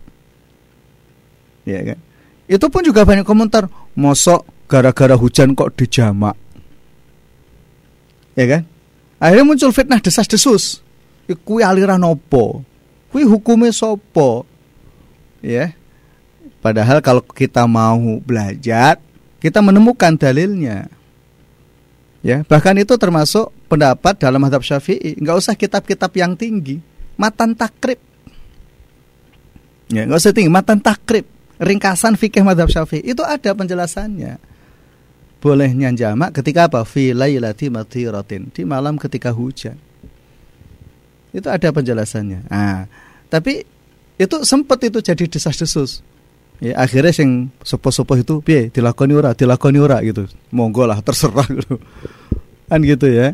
[1.68, 2.00] Ya kan?
[2.48, 3.68] Itu pun juga banyak komentar,
[4.00, 6.40] mosok gara-gara hujan kok dijamak
[8.36, 8.62] ya kan?
[9.22, 10.84] Akhirnya muncul fitnah desas-desus.
[11.46, 12.66] Kui aliran opo
[13.12, 14.48] kui hukumnya sopo
[15.44, 15.76] ya.
[16.64, 18.98] Padahal kalau kita mau belajar
[19.44, 20.88] kita menemukan dalilnya.
[22.22, 25.20] Ya bahkan itu termasuk pendapat dalam hadap syafi'i.
[25.20, 26.80] Nggak usah kitab-kitab yang tinggi.
[27.20, 28.00] Matan takrib.
[29.92, 30.50] Ya nggak usah tinggi.
[30.50, 31.28] Matan takrib.
[31.62, 33.06] Ringkasan fikih madhab syafi'i.
[33.06, 34.51] Itu ada penjelasannya
[35.42, 36.86] bolehnya jamak ketika apa?
[36.86, 39.76] Fi lailati matiratin, di malam ketika hujan.
[41.34, 42.48] Itu ada penjelasannya.
[42.48, 42.86] Nah,
[43.28, 43.66] tapi
[44.22, 46.06] itu sempat itu jadi desas-desus.
[46.62, 50.30] Ya, akhirnya sing sopo-sopo itu piye dilakoni ora, dilakoni ora gitu.
[50.54, 51.82] Monggo lah terserah gitu.
[52.70, 53.34] Kan gitu ya.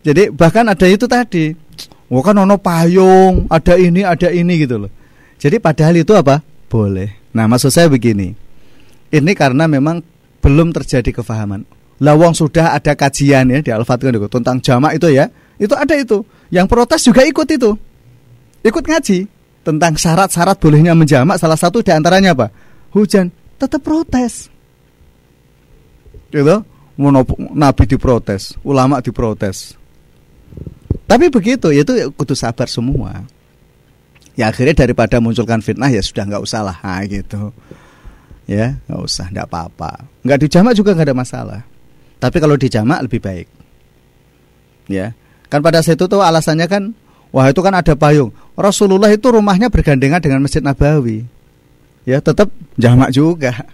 [0.00, 1.52] Jadi bahkan ada itu tadi.
[2.08, 4.92] Oh kan ono payung, ada ini, ada ini gitu loh.
[5.36, 6.40] Jadi padahal itu apa?
[6.72, 7.28] Boleh.
[7.36, 8.32] Nah, maksud saya begini.
[9.12, 10.00] Ini karena memang
[10.44, 11.64] belum terjadi kefahaman.
[12.04, 15.32] Lawang sudah ada kajian ya di Al-Fatihah tentang jamak itu ya.
[15.56, 16.20] Itu ada itu.
[16.52, 17.72] Yang protes juga ikut itu.
[18.60, 19.24] Ikut ngaji
[19.64, 22.52] tentang syarat-syarat bolehnya menjamak salah satu di antaranya apa?
[22.92, 23.32] Hujan.
[23.56, 24.52] Tetap protes.
[26.28, 26.60] Gitu.
[27.56, 29.74] Nabi diprotes, ulama diprotes.
[31.10, 33.26] Tapi begitu, itu kudu sabar semua.
[34.38, 37.54] Ya akhirnya daripada munculkan fitnah ya sudah nggak usah lah, gitu
[38.44, 40.08] ya nggak usah nggak apa-apa.
[40.24, 41.60] Nggak dijamak juga nggak ada masalah.
[42.20, 43.48] Tapi kalau dijamak lebih baik.
[44.88, 45.16] Ya
[45.48, 46.92] kan pada saat itu tuh alasannya kan
[47.32, 48.32] wah itu kan ada payung.
[48.54, 51.24] Rasulullah itu rumahnya bergandengan dengan Masjid Nabawi.
[52.04, 53.64] Ya tetap jamak juga.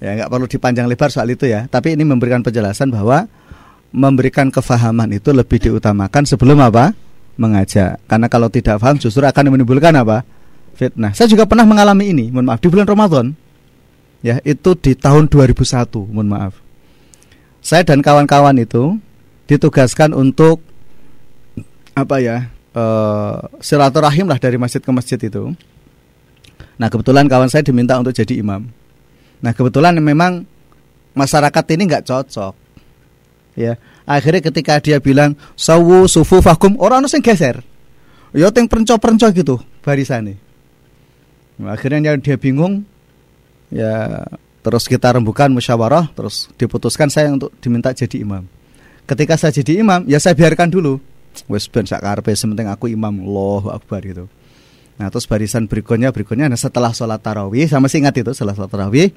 [0.00, 1.68] Ya nggak perlu dipanjang lebar soal itu ya.
[1.68, 3.28] Tapi ini memberikan penjelasan bahwa
[3.92, 6.96] memberikan kefahaman itu lebih diutamakan sebelum apa?
[7.36, 8.00] Mengajak.
[8.08, 10.24] Karena kalau tidak paham justru akan menimbulkan apa?
[10.72, 11.12] Fitnah.
[11.12, 12.32] Saya juga pernah mengalami ini.
[12.32, 13.26] Mohon maaf di bulan Ramadan
[14.20, 16.54] ya itu di tahun 2001 mohon maaf.
[17.60, 18.96] Saya dan kawan-kawan itu
[19.44, 20.64] ditugaskan untuk
[21.92, 25.52] apa ya uh, silaturahim lah dari masjid ke masjid itu.
[26.80, 28.64] Nah kebetulan kawan saya diminta untuk jadi imam.
[29.44, 30.48] Nah kebetulan memang
[31.12, 32.54] masyarakat ini nggak cocok.
[33.58, 33.76] Ya
[34.08, 37.60] akhirnya ketika dia bilang sawu sufu fakum orang harus geser.
[38.30, 40.38] Ya yang perenco-perenco gitu barisannya
[41.58, 42.86] nah, akhirnya dia bingung
[43.70, 44.26] ya
[44.60, 48.44] terus kita rembukan musyawarah terus diputuskan saya untuk diminta jadi imam.
[49.08, 51.00] Ketika saya jadi imam ya saya biarkan dulu.
[51.46, 53.22] Wes ben sak karepe sementing aku imam.
[53.24, 54.26] Allahu akbar gitu.
[55.00, 58.68] Nah terus barisan berikutnya berikutnya nah setelah sholat tarawih sama sih ingat itu setelah sholat
[58.68, 59.08] tarawih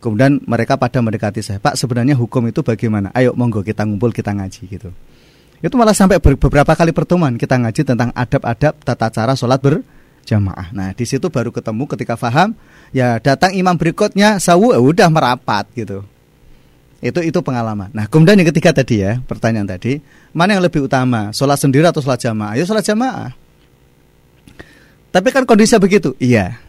[0.00, 3.12] kemudian mereka pada mendekati saya Pak sebenarnya hukum itu bagaimana?
[3.12, 4.90] Ayo monggo kita ngumpul kita ngaji gitu.
[5.60, 9.84] Itu malah sampai beberapa kali pertemuan kita ngaji tentang adab-adab tata cara sholat ber
[10.26, 10.70] jamaah.
[10.70, 12.54] Nah, di situ baru ketemu ketika faham,
[12.94, 16.04] ya datang imam berikutnya sawu ya udah merapat gitu.
[17.00, 17.88] Itu itu pengalaman.
[17.96, 20.04] Nah, kemudian yang ketiga tadi ya, pertanyaan tadi,
[20.36, 22.52] mana yang lebih utama, sholat sendiri atau sholat jamaah?
[22.60, 23.32] Ya sholat jamaah.
[25.10, 26.14] Tapi kan kondisinya begitu.
[26.20, 26.60] Iya.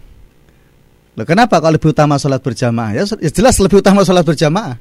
[1.20, 2.96] Loh, kenapa kalau lebih utama sholat berjamaah?
[2.96, 4.80] Ya, ya jelas lebih utama sholat berjamaah.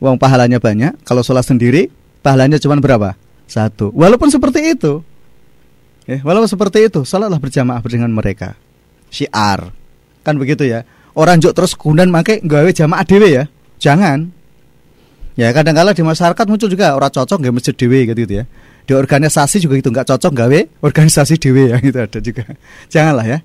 [0.00, 0.96] Uang pahalanya banyak.
[1.04, 1.92] Kalau sholat sendiri,
[2.24, 3.14] pahalanya cuma berapa?
[3.44, 3.92] Satu.
[3.92, 5.04] Walaupun seperti itu,
[6.10, 8.58] Ya, walau seperti itu, salatlah berjamaah dengan mereka.
[9.14, 9.70] Syiar.
[10.26, 10.82] Kan begitu ya.
[11.14, 13.44] Orang juk terus kemudian make gawe jamaah dewe ya.
[13.78, 14.34] Jangan.
[15.38, 18.44] Ya kadang-kala di masyarakat muncul juga orang cocok nggak masjid dewe gitu, gitu ya.
[18.90, 22.42] di organisasi juga itu nggak cocok gawe organisasi dewe yang itu ada juga
[22.90, 23.38] janganlah ya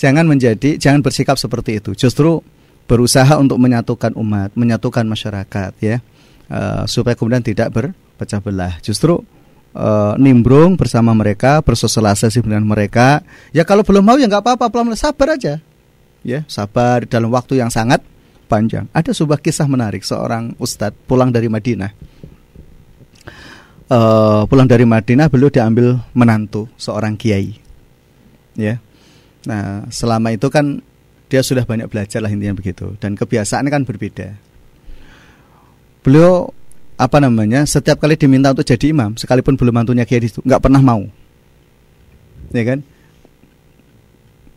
[0.00, 2.40] jangan menjadi jangan bersikap seperti itu justru
[2.88, 6.00] berusaha untuk menyatukan umat menyatukan masyarakat ya
[6.48, 9.20] uh, supaya kemudian tidak berpecah belah justru
[9.76, 13.20] uh, nimbrung bersama mereka bersosialisasi dengan mereka.
[13.52, 15.60] Ya kalau belum mau ya nggak apa-apa pelan sabar aja.
[16.24, 18.00] Ya sabar dalam waktu yang sangat
[18.48, 18.88] panjang.
[18.96, 20.02] Ada sebuah kisah menarik.
[20.02, 21.92] Seorang ustadz pulang dari Madinah.
[23.86, 27.54] Uh, pulang dari Madinah beliau diambil menantu seorang kiai.
[28.58, 28.82] Ya.
[29.46, 30.82] Nah selama itu kan
[31.26, 32.96] dia sudah banyak belajar lah intinya begitu.
[32.98, 34.28] Dan kebiasaannya kan berbeda.
[36.02, 36.54] Beliau
[36.96, 40.80] apa namanya setiap kali diminta untuk jadi imam sekalipun belum mantunya kiai itu nggak pernah
[40.80, 41.04] mau.
[42.56, 42.80] Ya kan?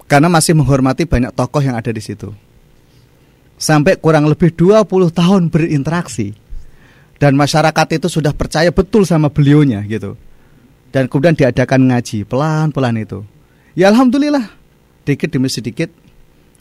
[0.07, 2.31] Karena masih menghormati banyak tokoh yang ada di situ.
[3.59, 6.31] Sampai kurang lebih 20 tahun berinteraksi
[7.19, 10.15] dan masyarakat itu sudah percaya betul sama beliaunya gitu.
[10.89, 13.21] Dan kemudian diadakan ngaji pelan-pelan itu.
[13.75, 14.49] Ya alhamdulillah
[15.03, 15.91] dikit demi sedikit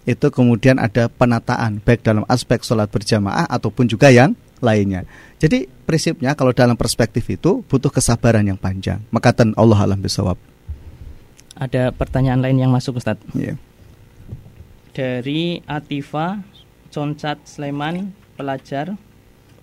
[0.04, 4.32] itu kemudian ada penataan baik dalam aspek sholat berjamaah ataupun juga yang
[4.64, 10.00] lainnya jadi prinsipnya kalau dalam perspektif itu butuh kesabaran yang panjang maka ten Allah alam
[10.00, 10.36] bisawab
[11.58, 13.58] ada pertanyaan lain yang masuk Ustadz yeah.
[14.94, 16.42] dari Atifa
[16.88, 18.96] Concat Sleman pelajar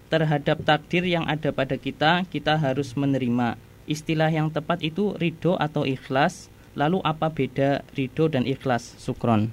[0.10, 3.58] terhadap takdir yang ada pada kita, kita harus menerima.
[3.86, 6.50] Istilah yang tepat itu ridho atau ikhlas.
[6.76, 8.96] Lalu apa beda ridho dan ikhlas?
[9.00, 9.52] Sukron.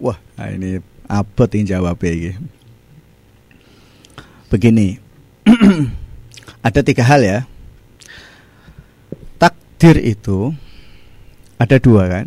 [0.00, 2.34] Wah, nah ini apa yang jawab ini?
[4.52, 5.00] Begini,
[6.66, 7.38] ada tiga hal ya.
[9.40, 10.52] Takdir itu
[11.58, 12.26] ada dua kan?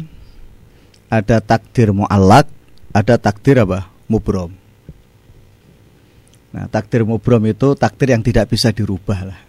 [1.07, 2.47] Ada takdir mu'alak,
[2.91, 3.87] ada takdir apa?
[4.07, 4.51] Mubrom.
[6.51, 9.39] Nah, takdir mubrom itu takdir yang tidak bisa dirubah lah.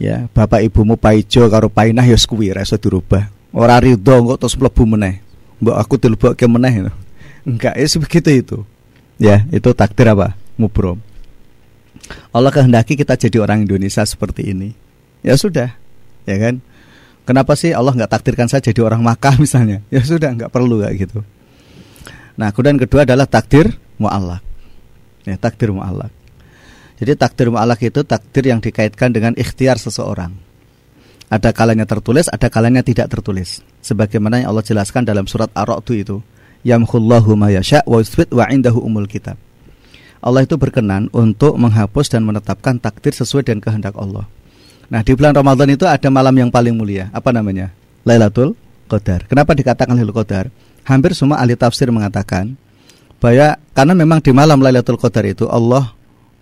[0.00, 3.28] Ya, bapak ibumu paijo karo painah ya kuwi ra iso dirubah.
[3.52, 5.20] Ora ridho kok terus mlebu meneh.
[5.60, 6.88] Mbok aku dilebokke meneh.
[7.44, 8.58] Enggak, ya sebegitu itu.
[9.20, 10.32] Ya, itu takdir apa?
[10.56, 10.96] Mubrom.
[12.30, 14.74] Allah kehendaki kita jadi orang Indonesia seperti ini.
[15.20, 15.76] Ya sudah,
[16.24, 16.64] ya kan?
[17.28, 19.84] Kenapa sih Allah nggak takdirkan saya jadi orang Makkah misalnya?
[19.92, 21.20] Ya sudah, nggak perlu kayak gitu.
[22.40, 24.40] Nah, kemudian kedua adalah takdir mu'allak.
[25.28, 26.08] Ya, takdir mu'alak.
[26.96, 30.32] Jadi takdir mu'alak itu takdir yang dikaitkan dengan ikhtiar seseorang.
[31.30, 33.62] Ada kalanya tertulis, ada kalanya tidak tertulis.
[33.84, 36.18] Sebagaimana yang Allah jelaskan dalam surat Ar-Ra'd itu,
[36.66, 39.38] yamhullahu ma yasha wa yuthbit wa indahu umul kitab.
[40.20, 44.28] Allah itu berkenan untuk menghapus dan menetapkan takdir sesuai dengan kehendak Allah.
[44.92, 47.08] Nah, di bulan Ramadan itu ada malam yang paling mulia.
[47.16, 47.72] Apa namanya?
[48.04, 48.52] Lailatul
[48.84, 49.24] Qadar.
[49.30, 50.44] Kenapa dikatakan Lailatul Qadar?
[50.84, 52.52] Hampir semua ahli tafsir mengatakan
[53.22, 55.94] bahwa karena memang di malam Lailatul Qadar itu Allah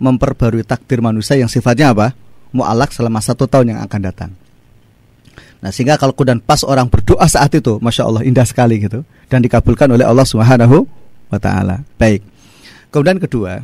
[0.02, 2.14] memperbarui takdir manusia yang sifatnya apa?
[2.50, 4.30] Mu'alak selama satu tahun yang akan datang.
[5.58, 9.42] Nah sehingga kalau kemudian pas orang berdoa saat itu, masya Allah indah sekali gitu dan
[9.42, 10.86] dikabulkan oleh Allah Subhanahu
[11.28, 11.82] wa taala.
[11.98, 12.22] Baik.
[12.88, 13.60] Kemudian kedua,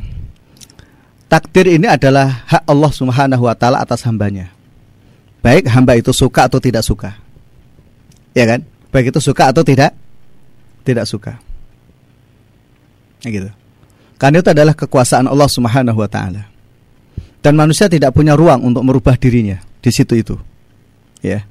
[1.25, 4.53] takdir ini adalah hak Allah Subhanahu wa taala atas hambanya.
[5.41, 7.17] Baik hamba itu suka atau tidak suka.
[8.37, 8.65] Ya kan?
[8.93, 9.93] Baik itu suka atau tidak
[10.85, 11.41] tidak suka.
[13.25, 13.49] Nah, gitu.
[14.21, 16.45] Karena itu adalah kekuasaan Allah Subhanahu wa taala.
[17.41, 20.37] Dan manusia tidak punya ruang untuk merubah dirinya di situ itu.
[21.21, 21.45] Ya.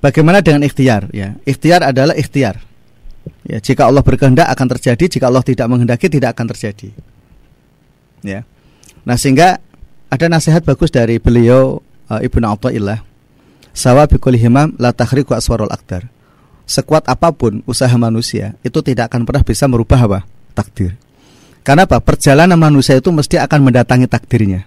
[0.00, 1.36] Bagaimana dengan ikhtiar ya?
[1.48, 2.60] Ikhtiar adalah ikhtiar.
[3.44, 6.88] Ya, jika Allah berkehendak akan terjadi, jika Allah tidak menghendaki tidak akan terjadi.
[8.24, 8.48] Ya.
[9.04, 9.60] Nah, sehingga
[10.08, 13.04] ada nasihat bagus dari beliau uh, Ibnu Athaillah.
[13.74, 16.08] Sawa bikul himam la tahriku aswarul aktar.
[16.64, 20.20] Sekuat apa pun usaha manusia, itu tidak akan pernah bisa merubah apa?
[20.56, 20.96] takdir.
[21.66, 22.00] Karena apa?
[22.00, 24.64] Perjalanan manusia itu mesti akan mendatangi takdirnya.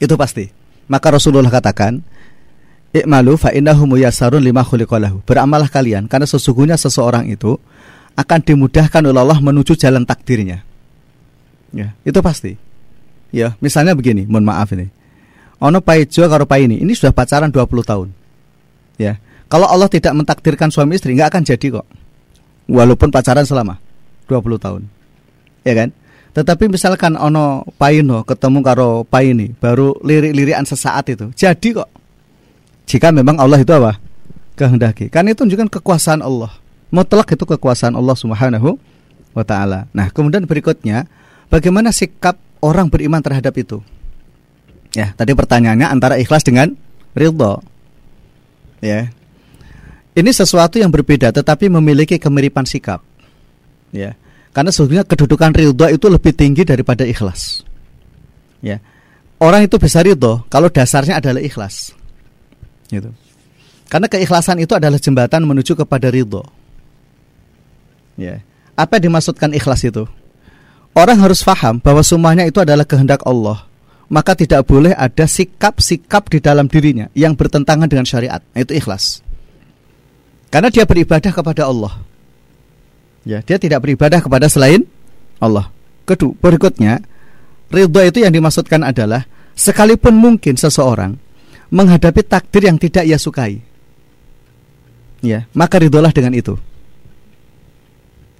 [0.00, 0.48] Itu pasti.
[0.88, 2.00] Maka Rasulullah katakan,
[2.90, 3.86] Ikmalu fa innahu
[4.42, 5.22] lima khuliqalahu.
[5.22, 7.54] Beramalah kalian karena sesungguhnya seseorang itu
[8.18, 10.66] akan dimudahkan oleh Allah menuju jalan takdirnya.
[11.70, 12.58] Ya, itu pasti.
[13.30, 14.90] Ya, misalnya begini, mohon maaf ini.
[15.62, 18.08] Ono paijo karo pai ini, ini sudah pacaran 20 tahun.
[18.98, 19.22] Ya.
[19.46, 21.86] Kalau Allah tidak mentakdirkan suami istri nggak akan jadi kok.
[22.70, 23.78] Walaupun pacaran selama
[24.26, 24.82] 20 tahun.
[25.62, 25.88] Ya kan?
[26.30, 31.34] Tetapi misalkan ono paino ketemu karo paini baru lirik-lirikan sesaat itu.
[31.34, 31.99] Jadi kok
[32.90, 34.02] jika memang Allah itu apa?
[34.58, 35.08] kehendaki.
[35.08, 36.52] Kan itu menunjukkan kekuasaan Allah.
[36.90, 38.76] Mutlak itu kekuasaan Allah Subhanahu
[39.32, 39.88] wa taala.
[39.94, 41.06] Nah, kemudian berikutnya
[41.48, 43.80] bagaimana sikap orang beriman terhadap itu?
[44.92, 46.74] Ya, tadi pertanyaannya antara ikhlas dengan
[47.14, 47.62] ridho.
[48.82, 49.08] Ya.
[50.12, 53.00] Ini sesuatu yang berbeda tetapi memiliki kemiripan sikap
[53.94, 54.14] ya
[54.50, 57.62] karena sebetulnya kedudukan ridho itu lebih tinggi daripada ikhlas
[58.62, 58.82] ya
[59.38, 61.94] orang itu bisa ridho kalau dasarnya adalah ikhlas.
[62.90, 63.10] Gitu.
[63.90, 66.46] Karena keikhlasan itu adalah jembatan menuju kepada ridho.
[68.14, 68.42] Ya.
[68.78, 70.06] Apa yang dimaksudkan ikhlas itu?
[70.94, 73.66] Orang harus faham bahwa semuanya itu adalah kehendak Allah.
[74.10, 78.42] Maka tidak boleh ada sikap-sikap di dalam dirinya yang bertentangan dengan syariat.
[78.42, 79.22] Nah, itu ikhlas.
[80.50, 81.94] Karena dia beribadah kepada Allah.
[83.22, 84.82] Ya, dia tidak beribadah kepada selain
[85.38, 85.70] Allah.
[86.10, 86.98] Kedua, berikutnya,
[87.70, 91.14] ridho itu yang dimaksudkan adalah sekalipun mungkin seseorang
[91.70, 93.62] menghadapi takdir yang tidak ia sukai.
[95.22, 96.58] Ya, maka ridholah dengan itu.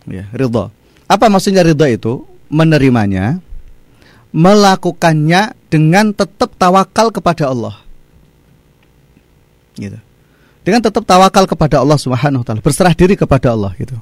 [0.09, 0.75] Ya, ridho.
[1.07, 2.13] Apa maksudnya ridho itu?
[2.51, 3.39] Menerimanya,
[4.35, 7.79] melakukannya dengan tetap tawakal kepada Allah.
[9.79, 9.99] Gitu.
[10.61, 13.97] Dengan tetap tawakal kepada Allah Subhanahu wa taala, berserah diri kepada Allah gitu.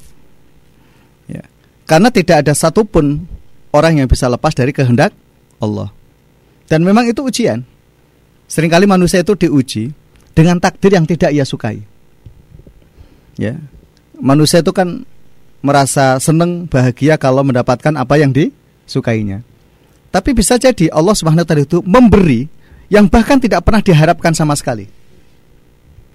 [1.29, 1.45] Ya.
[1.85, 3.29] Karena tidak ada satupun
[3.71, 5.13] orang yang bisa lepas dari kehendak
[5.61, 5.93] Allah.
[6.69, 7.65] Dan memang itu ujian.
[8.49, 9.93] Seringkali manusia itu diuji
[10.33, 11.85] dengan takdir yang tidak ia sukai.
[13.37, 13.61] Ya.
[14.19, 15.05] Manusia itu kan
[15.61, 19.45] merasa senang, bahagia kalau mendapatkan apa yang disukainya.
[20.09, 22.49] Tapi bisa jadi Allah Subhanahu wa taala itu memberi
[22.89, 24.89] yang bahkan tidak pernah diharapkan sama sekali.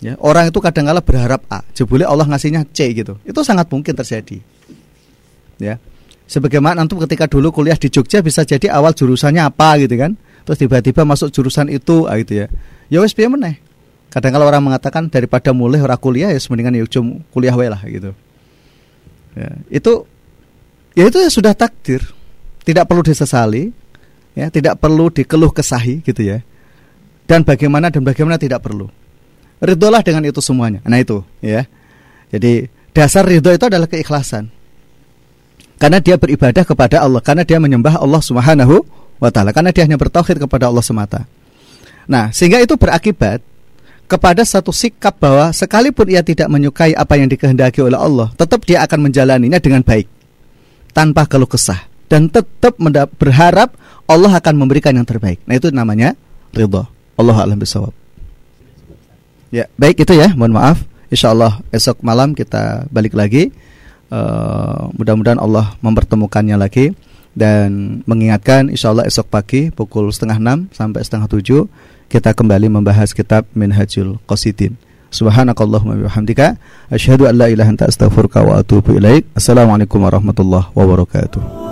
[0.03, 3.15] Ya, orang itu kadang kala berharap A, jebule Allah ngasihnya C gitu.
[3.23, 4.41] Itu sangat mungkin terjadi.
[5.61, 5.79] Ya.
[6.27, 10.19] Sebagaimana antum ketika dulu kuliah di Jogja bisa jadi awal jurusannya apa gitu kan.
[10.43, 12.47] Terus tiba-tiba masuk jurusan itu ah, gitu ya.
[12.91, 13.59] Ya wes piye meneh.
[14.11, 16.85] Kadang kalau orang mengatakan daripada mulai ora kuliah ya mendingan ya
[17.33, 18.13] kuliah wae lah gitu.
[19.33, 20.05] Ya, itu
[20.93, 22.03] ya itu ya sudah takdir.
[22.63, 23.75] Tidak perlu disesali,
[24.39, 26.39] ya, tidak perlu dikeluh kesahi gitu ya.
[27.27, 28.87] Dan bagaimana dan bagaimana tidak perlu.
[29.59, 30.79] Ridholah dengan itu semuanya.
[30.87, 31.67] Nah itu ya.
[32.31, 34.47] Jadi dasar ridho itu adalah keikhlasan
[35.83, 38.87] karena dia beribadah kepada Allah, karena dia menyembah Allah Subhanahu
[39.23, 41.23] wa taala, karena dia hanya bertauhid kepada Allah semata.
[42.03, 43.39] Nah, sehingga itu berakibat
[44.11, 48.83] kepada satu sikap bahwa sekalipun ia tidak menyukai apa yang dikehendaki oleh Allah, tetap dia
[48.83, 50.11] akan menjalaninya dengan baik
[50.91, 51.79] tanpa keluh kesah
[52.11, 52.75] dan tetap
[53.15, 55.39] berharap Allah akan memberikan yang terbaik.
[55.47, 56.13] Nah, itu namanya
[56.51, 56.83] ridha.
[57.15, 57.95] Allah a'lam bishawab.
[59.53, 60.81] Ya, baik itu ya, mohon maaf.
[61.13, 63.53] Insya Allah esok malam kita balik lagi.
[64.13, 66.93] Uh, mudah-mudahan Allah mempertemukannya lagi
[67.33, 71.65] dan mengingatkan insya Allah esok pagi pukul setengah enam sampai setengah tujuh
[72.09, 74.77] kita kembali membahas kitab Minhajul Qasidin.
[75.13, 76.57] Subhanakallahumma bihamdika
[76.89, 79.29] asyhadu an la ilaha anta astaghfiruka wa atubu ilaik.
[79.37, 81.62] Assalamualaikum warahmatullahi wabarakatuh.